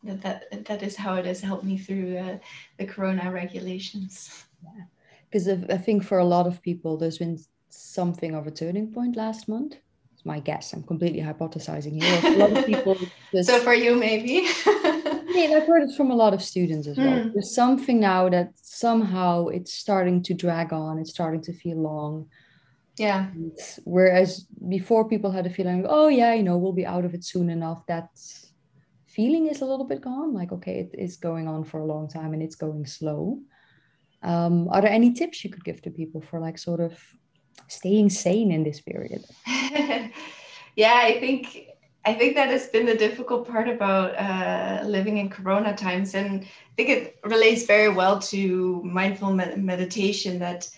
that, 0.04 0.22
that 0.22 0.64
that 0.66 0.82
is 0.82 0.96
how 0.96 1.14
it 1.14 1.26
has 1.26 1.40
helped 1.40 1.64
me 1.64 1.78
through 1.78 2.18
uh, 2.18 2.38
the 2.78 2.86
Corona 2.86 3.30
regulations. 3.30 4.44
Yeah, 4.62 4.84
because 5.30 5.48
I 5.48 5.78
think 5.78 6.04
for 6.04 6.18
a 6.18 6.24
lot 6.24 6.46
of 6.46 6.62
people, 6.62 6.96
there's 6.96 7.18
been 7.18 7.38
something 7.68 8.34
of 8.34 8.46
a 8.46 8.50
turning 8.50 8.92
point 8.92 9.16
last 9.16 9.48
month. 9.48 9.76
It's 10.12 10.24
my 10.24 10.40
guess. 10.40 10.72
I'm 10.72 10.82
completely 10.82 11.20
hypothesizing 11.20 12.00
here. 12.00 12.20
A 12.22 12.36
lot 12.36 12.56
of 12.56 12.66
people. 12.72 12.96
Just, 13.32 13.48
so 13.48 13.60
for 13.60 13.74
you, 13.74 13.96
maybe. 13.96 14.48
yeah, 14.66 15.56
I've 15.56 15.66
heard 15.66 15.82
it 15.82 15.96
from 15.96 16.10
a 16.10 16.14
lot 16.14 16.34
of 16.34 16.42
students 16.42 16.86
as 16.86 16.96
well. 16.96 17.06
Mm. 17.06 17.32
There's 17.32 17.54
something 17.54 17.98
now 17.98 18.28
that 18.28 18.52
somehow 18.54 19.48
it's 19.48 19.72
starting 19.72 20.22
to 20.24 20.34
drag 20.34 20.72
on. 20.72 20.98
It's 20.98 21.10
starting 21.10 21.42
to 21.42 21.52
feel 21.52 21.78
long. 21.78 22.28
Yeah. 22.96 23.26
And 23.32 23.58
whereas 23.84 24.46
before 24.68 25.08
people 25.08 25.30
had 25.30 25.46
a 25.46 25.50
feeling, 25.50 25.86
oh 25.88 26.08
yeah, 26.08 26.34
you 26.34 26.42
know, 26.42 26.58
we'll 26.58 26.72
be 26.72 26.86
out 26.86 27.04
of 27.04 27.14
it 27.14 27.24
soon 27.24 27.50
enough. 27.50 27.84
That 27.86 28.08
feeling 29.06 29.46
is 29.46 29.62
a 29.62 29.66
little 29.66 29.86
bit 29.86 30.00
gone. 30.00 30.32
Like, 30.32 30.52
okay, 30.52 30.80
it 30.80 30.94
is 30.98 31.16
going 31.16 31.48
on 31.48 31.64
for 31.64 31.80
a 31.80 31.86
long 31.86 32.08
time 32.08 32.32
and 32.32 32.42
it's 32.42 32.56
going 32.56 32.86
slow. 32.86 33.40
Um, 34.22 34.68
are 34.70 34.80
there 34.80 34.90
any 34.90 35.12
tips 35.12 35.44
you 35.44 35.50
could 35.50 35.64
give 35.64 35.82
to 35.82 35.90
people 35.90 36.20
for 36.20 36.40
like 36.40 36.56
sort 36.56 36.80
of 36.80 36.98
staying 37.68 38.10
sane 38.10 38.52
in 38.52 38.64
this 38.64 38.80
period? 38.80 39.24
yeah, 40.76 41.00
I 41.02 41.18
think 41.20 41.68
I 42.06 42.14
think 42.14 42.34
that 42.34 42.48
has 42.48 42.66
been 42.68 42.86
the 42.86 42.96
difficult 42.96 43.48
part 43.48 43.68
about 43.68 44.14
uh, 44.16 44.86
living 44.86 45.18
in 45.18 45.30
Corona 45.30 45.74
times, 45.74 46.14
and 46.14 46.42
I 46.42 46.74
think 46.76 46.90
it 46.90 47.18
relates 47.24 47.64
very 47.64 47.88
well 47.88 48.18
to 48.20 48.82
mindful 48.84 49.32
med- 49.32 49.62
meditation. 49.62 50.38
That 50.38 50.68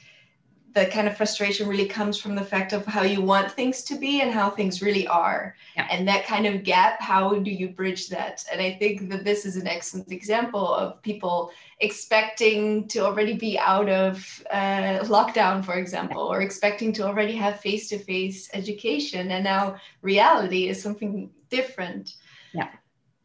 the 0.76 0.84
kind 0.84 1.08
of 1.08 1.16
frustration 1.16 1.66
really 1.66 1.86
comes 1.86 2.18
from 2.18 2.34
the 2.34 2.44
fact 2.44 2.74
of 2.74 2.84
how 2.84 3.00
you 3.00 3.22
want 3.22 3.50
things 3.50 3.82
to 3.82 3.96
be 3.96 4.20
and 4.20 4.30
how 4.30 4.50
things 4.50 4.82
really 4.82 5.06
are. 5.06 5.56
Yeah. 5.74 5.88
And 5.90 6.06
that 6.06 6.26
kind 6.26 6.44
of 6.46 6.64
gap, 6.64 7.00
how 7.00 7.38
do 7.38 7.50
you 7.50 7.70
bridge 7.70 8.10
that? 8.10 8.44
And 8.52 8.60
I 8.60 8.74
think 8.74 9.08
that 9.08 9.24
this 9.24 9.46
is 9.46 9.56
an 9.56 9.66
excellent 9.66 10.12
example 10.12 10.74
of 10.74 11.00
people 11.00 11.50
expecting 11.80 12.86
to 12.88 12.98
already 12.98 13.32
be 13.32 13.58
out 13.58 13.88
of 13.88 14.44
uh, 14.50 14.98
lockdown, 15.04 15.64
for 15.64 15.76
example, 15.76 16.20
or 16.20 16.42
expecting 16.42 16.92
to 16.92 17.06
already 17.06 17.34
have 17.36 17.58
face 17.58 17.88
to 17.88 17.98
face 17.98 18.50
education. 18.52 19.30
And 19.30 19.44
now 19.44 19.76
reality 20.02 20.68
is 20.68 20.82
something 20.82 21.30
different. 21.48 22.16
Yeah. 22.52 22.68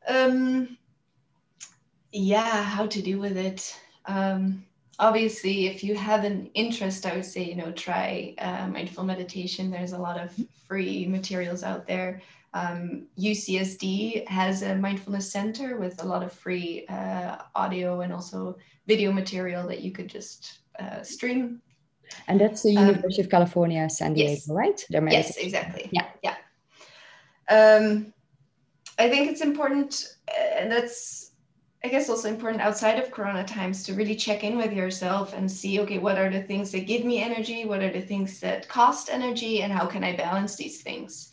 Um, 0.08 0.78
yeah, 2.14 2.64
how 2.64 2.88
to 2.88 3.02
deal 3.02 3.20
with 3.20 3.36
it. 3.36 3.78
Um, 4.06 4.64
obviously 5.02 5.68
if 5.68 5.84
you 5.84 5.96
have 5.96 6.24
an 6.24 6.50
interest 6.54 7.06
i 7.06 7.16
would 7.16 7.26
say 7.26 7.44
you 7.44 7.56
know 7.56 7.72
try 7.72 8.34
uh, 8.38 8.68
mindful 8.68 9.04
meditation. 9.04 9.72
There's 9.72 9.94
a 9.94 9.98
lot 9.98 10.18
of 10.20 10.34
free 10.68 11.08
materials 11.08 11.64
out 11.64 11.88
there. 11.88 12.22
Um, 12.54 13.08
ucsd 13.18 14.28
has 14.28 14.62
a 14.62 14.76
mindfulness 14.76 15.32
center 15.32 15.78
with 15.78 16.02
a 16.04 16.06
lot 16.06 16.22
of 16.24 16.32
free 16.32 16.86
uh, 16.88 17.38
audio 17.56 18.02
and 18.02 18.14
also 18.14 18.58
video 18.88 19.12
material 19.12 19.68
that 19.68 19.82
you 19.82 19.92
could 19.92 20.08
just 20.08 20.60
uh, 20.80 21.02
stream. 21.02 21.62
And 22.28 22.40
that's 22.42 22.62
the 22.64 22.76
um, 22.76 22.88
university 22.88 23.22
um, 23.22 23.26
of 23.26 23.32
california 23.32 23.90
san 23.90 24.14
diego 24.14 24.32
yes. 24.32 24.50
right? 24.50 24.86
Yes 25.12 25.38
exactly. 25.38 25.90
Yeah. 25.92 26.08
Yeah. 26.24 26.36
Um, 27.50 28.14
i 29.00 29.10
think 29.10 29.32
it's 29.32 29.42
important 29.42 29.92
uh, 30.30 30.60
and 30.60 30.72
that's 30.72 31.31
I 31.84 31.88
guess 31.88 32.10
also 32.10 32.30
important 32.30 32.62
outside 32.62 33.00
of 33.00 33.10
Corona 33.10 33.44
times 33.44 33.84
to 33.84 33.96
really 33.96 34.16
check 34.16 34.44
in 34.44 34.56
with 34.56 34.72
yourself 34.72 35.34
and 35.34 35.52
see, 35.52 35.80
okay, 35.80 35.98
what 35.98 36.18
are 36.18 36.30
the 36.30 36.44
things 36.44 36.72
that 36.72 36.86
give 36.86 37.04
me 37.04 37.24
energy? 37.24 37.66
What 37.66 37.82
are 37.82 37.92
the 37.92 38.02
things 38.02 38.40
that 38.42 38.68
cost 38.68 39.10
energy? 39.12 39.64
And 39.64 39.74
how 39.74 39.88
can 39.88 40.04
I 40.04 40.16
balance 40.16 40.56
these 40.56 40.84
things? 40.84 41.32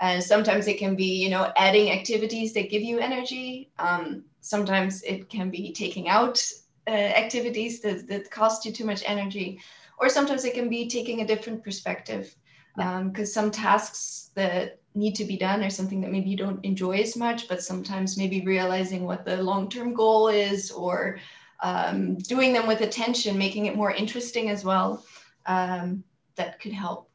And 0.00 0.24
sometimes 0.24 0.68
it 0.68 0.78
can 0.78 0.96
be, 0.96 1.22
you 1.22 1.28
know, 1.28 1.52
adding 1.56 1.90
activities 1.90 2.54
that 2.54 2.70
give 2.70 2.82
you 2.82 2.98
energy. 2.98 3.70
Um, 3.78 4.24
sometimes 4.40 5.02
it 5.02 5.28
can 5.28 5.50
be 5.50 5.70
taking 5.70 6.08
out 6.08 6.42
uh, 6.86 6.90
activities 6.90 7.80
that, 7.82 8.08
that 8.08 8.30
cost 8.30 8.64
you 8.64 8.72
too 8.72 8.86
much 8.86 9.02
energy. 9.04 9.60
Or 9.98 10.08
sometimes 10.08 10.46
it 10.46 10.54
can 10.54 10.70
be 10.70 10.88
taking 10.88 11.20
a 11.20 11.26
different 11.26 11.62
perspective. 11.62 12.34
Because 12.74 12.86
yeah. 13.14 13.20
um, 13.20 13.26
some 13.26 13.50
tasks 13.50 14.30
that 14.34 14.79
need 14.94 15.14
to 15.14 15.24
be 15.24 15.36
done 15.36 15.62
or 15.62 15.70
something 15.70 16.00
that 16.00 16.10
maybe 16.10 16.30
you 16.30 16.36
don't 16.36 16.64
enjoy 16.64 16.98
as 16.98 17.16
much, 17.16 17.48
but 17.48 17.62
sometimes 17.62 18.18
maybe 18.18 18.44
realizing 18.44 19.04
what 19.04 19.24
the 19.24 19.42
long 19.42 19.68
term 19.68 19.94
goal 19.94 20.28
is 20.28 20.70
or 20.70 21.18
um, 21.62 22.16
doing 22.16 22.52
them 22.52 22.66
with 22.66 22.80
attention, 22.80 23.38
making 23.38 23.66
it 23.66 23.76
more 23.76 23.92
interesting 23.92 24.50
as 24.50 24.64
well, 24.64 25.04
um, 25.46 26.02
that 26.36 26.60
could 26.60 26.72
help. 26.72 27.10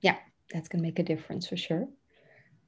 Yeah, 0.00 0.16
that's 0.52 0.68
going 0.68 0.82
to 0.82 0.86
make 0.86 0.98
a 0.98 1.04
difference 1.04 1.46
for 1.46 1.56
sure. 1.56 1.88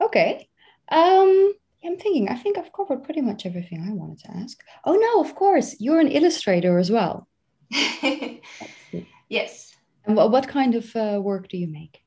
Okay. 0.00 0.48
Um, 0.90 1.54
I'm 1.84 1.96
thinking, 1.96 2.28
I 2.28 2.36
think 2.36 2.58
I've 2.58 2.72
covered 2.72 3.04
pretty 3.04 3.20
much 3.20 3.46
everything 3.46 3.86
I 3.86 3.92
wanted 3.92 4.20
to 4.20 4.36
ask. 4.36 4.58
Oh, 4.84 4.94
no, 4.94 5.20
of 5.20 5.34
course, 5.34 5.76
you're 5.80 6.00
an 6.00 6.08
illustrator 6.08 6.78
as 6.78 6.90
well. 6.90 7.28
yes. 9.28 9.74
And 10.06 10.16
what, 10.16 10.30
what 10.30 10.48
kind 10.48 10.74
of 10.74 10.94
uh, 10.96 11.20
work 11.22 11.48
do 11.48 11.56
you 11.58 11.68
make? 11.68 12.00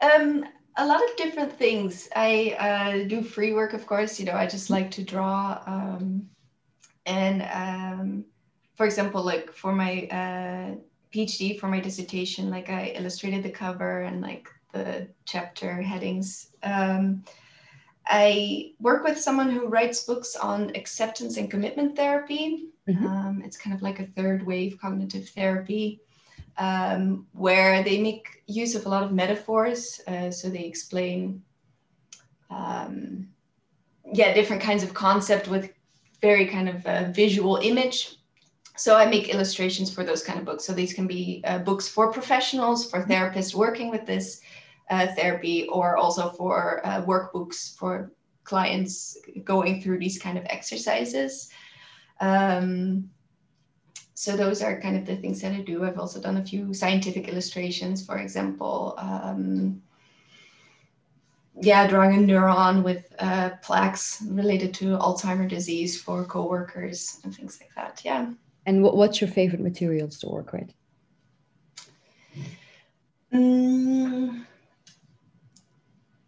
Um, 0.00 0.44
a 0.78 0.86
lot 0.86 1.02
of 1.02 1.16
different 1.16 1.52
things. 1.52 2.08
I 2.14 2.56
uh, 2.58 3.08
do 3.08 3.22
free 3.22 3.52
work, 3.52 3.72
of 3.72 3.86
course. 3.86 4.18
You 4.18 4.26
know, 4.26 4.34
I 4.34 4.46
just 4.46 4.70
like 4.70 4.90
to 4.92 5.02
draw. 5.02 5.60
Um, 5.66 6.28
and 7.04 7.42
um, 7.52 8.24
for 8.76 8.86
example, 8.86 9.22
like 9.22 9.52
for 9.52 9.72
my 9.72 10.06
uh, 10.10 10.76
PhD, 11.12 11.58
for 11.58 11.66
my 11.66 11.80
dissertation, 11.80 12.48
like 12.48 12.70
I 12.70 12.94
illustrated 12.96 13.42
the 13.42 13.50
cover 13.50 14.02
and 14.02 14.22
like 14.22 14.48
the 14.72 15.08
chapter 15.24 15.82
headings. 15.82 16.52
Um, 16.62 17.24
I 18.06 18.72
work 18.80 19.04
with 19.04 19.18
someone 19.18 19.50
who 19.50 19.66
writes 19.66 20.04
books 20.04 20.36
on 20.36 20.70
acceptance 20.76 21.36
and 21.36 21.50
commitment 21.50 21.96
therapy. 21.96 22.68
Mm-hmm. 22.88 23.06
Um, 23.06 23.42
it's 23.44 23.56
kind 23.56 23.74
of 23.74 23.82
like 23.82 23.98
a 23.98 24.06
third 24.06 24.46
wave 24.46 24.78
cognitive 24.80 25.28
therapy 25.30 26.00
um, 26.58 27.26
where 27.32 27.82
they 27.82 28.00
make 28.00 28.42
use 28.46 28.74
of 28.74 28.84
a 28.86 28.88
lot 28.88 29.02
of 29.02 29.12
metaphors. 29.12 30.00
Uh, 30.06 30.30
so 30.30 30.50
they 30.50 30.64
explain, 30.64 31.42
um, 32.50 33.28
yeah, 34.12 34.34
different 34.34 34.62
kinds 34.62 34.82
of 34.82 34.92
concept 34.92 35.48
with 35.48 35.72
very 36.20 36.46
kind 36.46 36.68
of 36.68 37.14
visual 37.14 37.56
image. 37.56 38.16
So 38.76 38.96
I 38.96 39.06
make 39.06 39.28
illustrations 39.28 39.92
for 39.92 40.04
those 40.04 40.22
kind 40.22 40.38
of 40.38 40.44
books. 40.44 40.64
So 40.64 40.72
these 40.72 40.92
can 40.92 41.06
be 41.06 41.42
uh, 41.44 41.58
books 41.58 41.88
for 41.88 42.12
professionals, 42.12 42.88
for 42.88 43.04
therapists 43.04 43.54
working 43.54 43.90
with 43.90 44.06
this 44.06 44.40
uh, 44.90 45.08
therapy, 45.16 45.66
or 45.68 45.96
also 45.96 46.30
for 46.30 46.80
uh, 46.84 47.02
workbooks 47.02 47.76
for 47.76 48.12
clients 48.44 49.18
going 49.44 49.82
through 49.82 49.98
these 49.98 50.18
kind 50.18 50.38
of 50.38 50.44
exercises. 50.46 51.50
Um, 52.20 53.10
so 54.18 54.36
those 54.36 54.62
are 54.62 54.80
kind 54.80 54.96
of 54.96 55.06
the 55.06 55.14
things 55.14 55.40
that 55.42 55.52
I 55.52 55.60
do. 55.60 55.84
I've 55.84 55.96
also 55.96 56.20
done 56.20 56.38
a 56.38 56.44
few 56.44 56.74
scientific 56.74 57.28
illustrations, 57.28 58.04
for 58.04 58.18
example. 58.18 58.94
Um, 58.98 59.80
yeah, 61.60 61.86
drawing 61.86 62.16
a 62.16 62.26
neuron 62.26 62.82
with 62.82 63.14
uh, 63.20 63.50
plaques 63.62 64.20
related 64.26 64.74
to 64.74 64.98
Alzheimer 64.98 65.48
disease 65.48 66.02
for 66.02 66.24
coworkers 66.24 67.20
and 67.22 67.32
things 67.32 67.60
like 67.60 67.72
that. 67.76 68.02
Yeah. 68.04 68.32
And 68.66 68.82
what, 68.82 68.96
what's 68.96 69.20
your 69.20 69.30
favorite 69.30 69.62
materials 69.62 70.18
to 70.18 70.28
work 70.28 70.52
with? 70.52 70.74
Mm, 73.32 74.44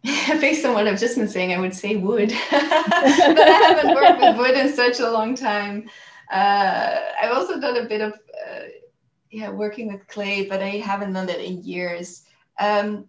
based 0.39 0.63
on 0.63 0.75
what 0.75 0.87
I've 0.87 0.97
just 0.97 1.17
been 1.17 1.27
saying, 1.27 1.53
I 1.53 1.59
would 1.59 1.75
say 1.75 1.97
wood, 1.97 2.29
but 2.51 2.61
I 2.61 3.65
haven't 3.67 3.93
worked 3.93 4.21
with 4.21 4.37
wood 4.37 4.57
in 4.57 4.73
such 4.73 5.01
a 5.01 5.11
long 5.11 5.35
time. 5.35 5.89
Uh, 6.31 6.99
I've 7.21 7.35
also 7.35 7.59
done 7.59 7.77
a 7.77 7.85
bit 7.85 8.01
of 8.01 8.13
uh, 8.13 8.63
yeah 9.29 9.49
working 9.49 9.91
with 9.91 10.07
clay, 10.07 10.45
but 10.45 10.61
I 10.61 10.77
haven't 10.77 11.13
done 11.13 11.27
that 11.27 11.45
in 11.45 11.61
years. 11.63 12.23
Um, 12.57 13.05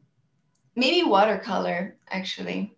maybe 0.74 1.08
watercolor 1.08 1.96
actually, 2.10 2.74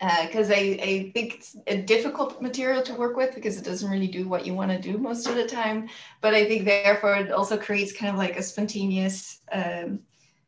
because 0.00 0.50
uh, 0.50 0.54
I, 0.54 0.78
I 0.82 1.10
think 1.12 1.34
it's 1.34 1.56
a 1.66 1.82
difficult 1.82 2.40
material 2.40 2.82
to 2.82 2.94
work 2.94 3.16
with 3.16 3.34
because 3.34 3.58
it 3.58 3.64
doesn't 3.64 3.90
really 3.90 4.06
do 4.06 4.26
what 4.26 4.46
you 4.46 4.54
want 4.54 4.70
to 4.70 4.80
do 4.80 4.96
most 4.96 5.28
of 5.28 5.34
the 5.34 5.46
time. 5.46 5.88
But 6.22 6.34
I 6.34 6.46
think 6.46 6.64
therefore 6.64 7.16
it 7.16 7.30
also 7.30 7.58
creates 7.58 7.92
kind 7.92 8.10
of 8.10 8.16
like 8.18 8.36
a 8.36 8.42
spontaneous. 8.42 9.40
Um, 9.52 10.00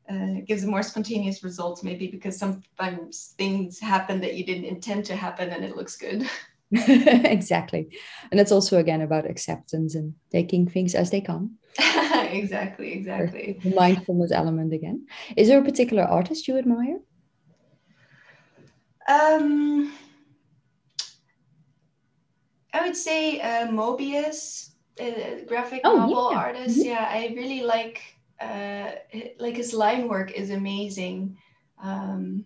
uh, 0.08 0.40
gives 0.44 0.64
a 0.64 0.66
more 0.66 0.82
spontaneous 0.82 1.44
results 1.44 1.84
maybe 1.84 2.08
because 2.08 2.36
sometimes 2.36 3.34
things 3.38 3.78
happen 3.78 4.20
that 4.20 4.34
you 4.34 4.44
didn't 4.44 4.64
intend 4.64 5.04
to 5.04 5.14
happen 5.14 5.50
and 5.50 5.64
it 5.64 5.76
looks 5.76 5.96
good 5.96 6.28
exactly. 6.88 7.88
And 8.30 8.40
it's 8.40 8.52
also 8.52 8.78
again 8.78 9.00
about 9.00 9.28
acceptance 9.28 9.94
and 9.94 10.14
taking 10.30 10.68
things 10.68 10.94
as 10.94 11.10
they 11.10 11.20
come. 11.20 11.56
exactly, 11.78 12.92
exactly. 12.92 13.58
The 13.62 13.74
mindfulness 13.74 14.32
element 14.32 14.72
again. 14.72 15.06
Is 15.36 15.48
there 15.48 15.60
a 15.60 15.64
particular 15.64 16.04
artist 16.04 16.46
you 16.46 16.58
admire? 16.58 16.98
Um, 19.08 19.92
I 22.72 22.82
would 22.82 22.96
say 22.96 23.40
uh, 23.40 23.66
Moebius, 23.66 24.70
a 24.98 25.44
graphic 25.48 25.80
oh, 25.84 25.96
novel 25.96 26.28
yeah. 26.30 26.38
artist. 26.38 26.78
Mm-hmm. 26.78 26.88
Yeah, 26.88 27.08
I 27.10 27.34
really 27.36 27.62
like 27.62 28.00
uh, 28.40 28.92
like 29.38 29.56
his 29.56 29.74
line 29.74 30.08
work 30.08 30.30
is 30.32 30.50
amazing. 30.50 31.36
Um, 31.82 32.44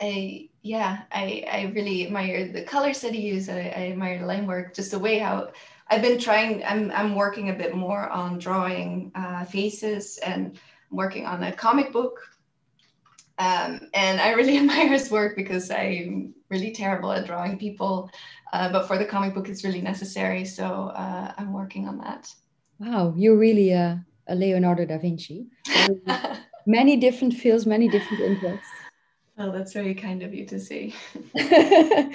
I 0.00 0.48
yeah, 0.62 1.02
I, 1.12 1.44
I 1.50 1.72
really 1.74 2.06
admire 2.06 2.52
the 2.52 2.64
colors 2.64 3.00
that 3.00 3.14
he 3.14 3.22
used. 3.22 3.48
I, 3.48 3.72
I 3.74 3.90
admire 3.92 4.18
the 4.18 4.26
line 4.26 4.46
work, 4.46 4.74
just 4.74 4.90
the 4.90 4.98
way 4.98 5.18
how 5.18 5.52
I've 5.88 6.02
been 6.02 6.18
trying. 6.18 6.64
I'm 6.64 6.90
I'm 6.90 7.14
working 7.14 7.50
a 7.50 7.54
bit 7.54 7.74
more 7.74 8.08
on 8.08 8.38
drawing 8.38 9.12
uh, 9.14 9.44
faces 9.44 10.18
and 10.18 10.58
working 10.90 11.26
on 11.26 11.42
a 11.42 11.52
comic 11.52 11.92
book. 11.92 12.20
Um, 13.38 13.88
and 13.94 14.20
I 14.20 14.32
really 14.32 14.58
admire 14.62 14.88
his 14.88 15.10
work 15.10 15.34
because 15.36 15.70
I'm 15.70 16.34
really 16.50 16.72
terrible 16.72 17.12
at 17.12 17.26
drawing 17.26 17.58
people. 17.58 18.10
Uh, 18.52 18.70
but 18.70 18.86
for 18.86 18.98
the 18.98 19.04
comic 19.04 19.34
book, 19.34 19.48
it's 19.48 19.64
really 19.64 19.80
necessary. 19.80 20.44
So 20.44 20.92
uh, 20.94 21.32
I'm 21.38 21.52
working 21.52 21.88
on 21.88 21.98
that. 21.98 22.32
Wow, 22.78 23.14
you're 23.16 23.38
really 23.38 23.70
a, 23.70 24.04
a 24.28 24.34
Leonardo 24.34 24.84
da 24.84 24.98
Vinci. 24.98 25.46
many 26.66 26.96
different 26.96 27.34
fields, 27.34 27.66
many 27.66 27.88
different 27.88 28.22
interests. 28.22 28.79
Oh, 29.42 29.50
that's 29.50 29.72
very 29.72 29.94
kind 29.94 30.22
of 30.22 30.34
you 30.34 30.44
to 30.46 30.60
say. 30.60 30.92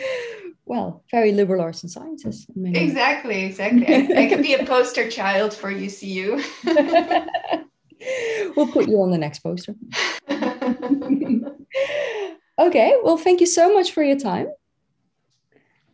well, 0.66 1.04
very 1.10 1.32
liberal 1.32 1.60
arts 1.60 1.82
and 1.82 1.92
sciences. 1.92 2.46
Exactly, 2.56 3.46
exactly. 3.46 3.88
I, 3.88 4.26
I 4.26 4.30
could 4.30 4.44
be 4.44 4.54
a 4.54 4.64
poster 4.64 5.10
child 5.10 5.56
for 5.56 5.72
UCU. 5.72 6.40
we'll 8.56 8.68
put 8.72 8.88
you 8.88 9.02
on 9.02 9.10
the 9.10 9.18
next 9.18 9.40
poster. 9.40 9.74
okay, 12.60 12.96
well, 13.04 13.18
thank 13.18 13.40
you 13.42 13.48
so 13.48 13.74
much 13.74 13.92
for 13.92 14.04
your 14.04 14.20
time. 14.20 14.50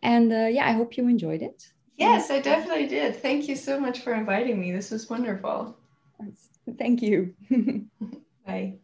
And 0.02 0.30
uh, 0.30 0.48
yeah, 0.50 0.68
I 0.68 0.72
hope 0.72 0.98
you 0.98 1.08
enjoyed 1.08 1.40
it. 1.40 1.64
Yes, 1.96 2.30
I 2.30 2.40
definitely 2.40 2.88
did. 2.88 3.16
Thank 3.16 3.48
you 3.48 3.56
so 3.56 3.80
much 3.80 4.00
for 4.00 4.12
inviting 4.12 4.60
me. 4.60 4.70
This 4.70 4.90
was 4.90 5.08
wonderful. 5.08 5.78
Thank 6.76 7.00
you. 7.00 7.34
Bye. 8.46 8.80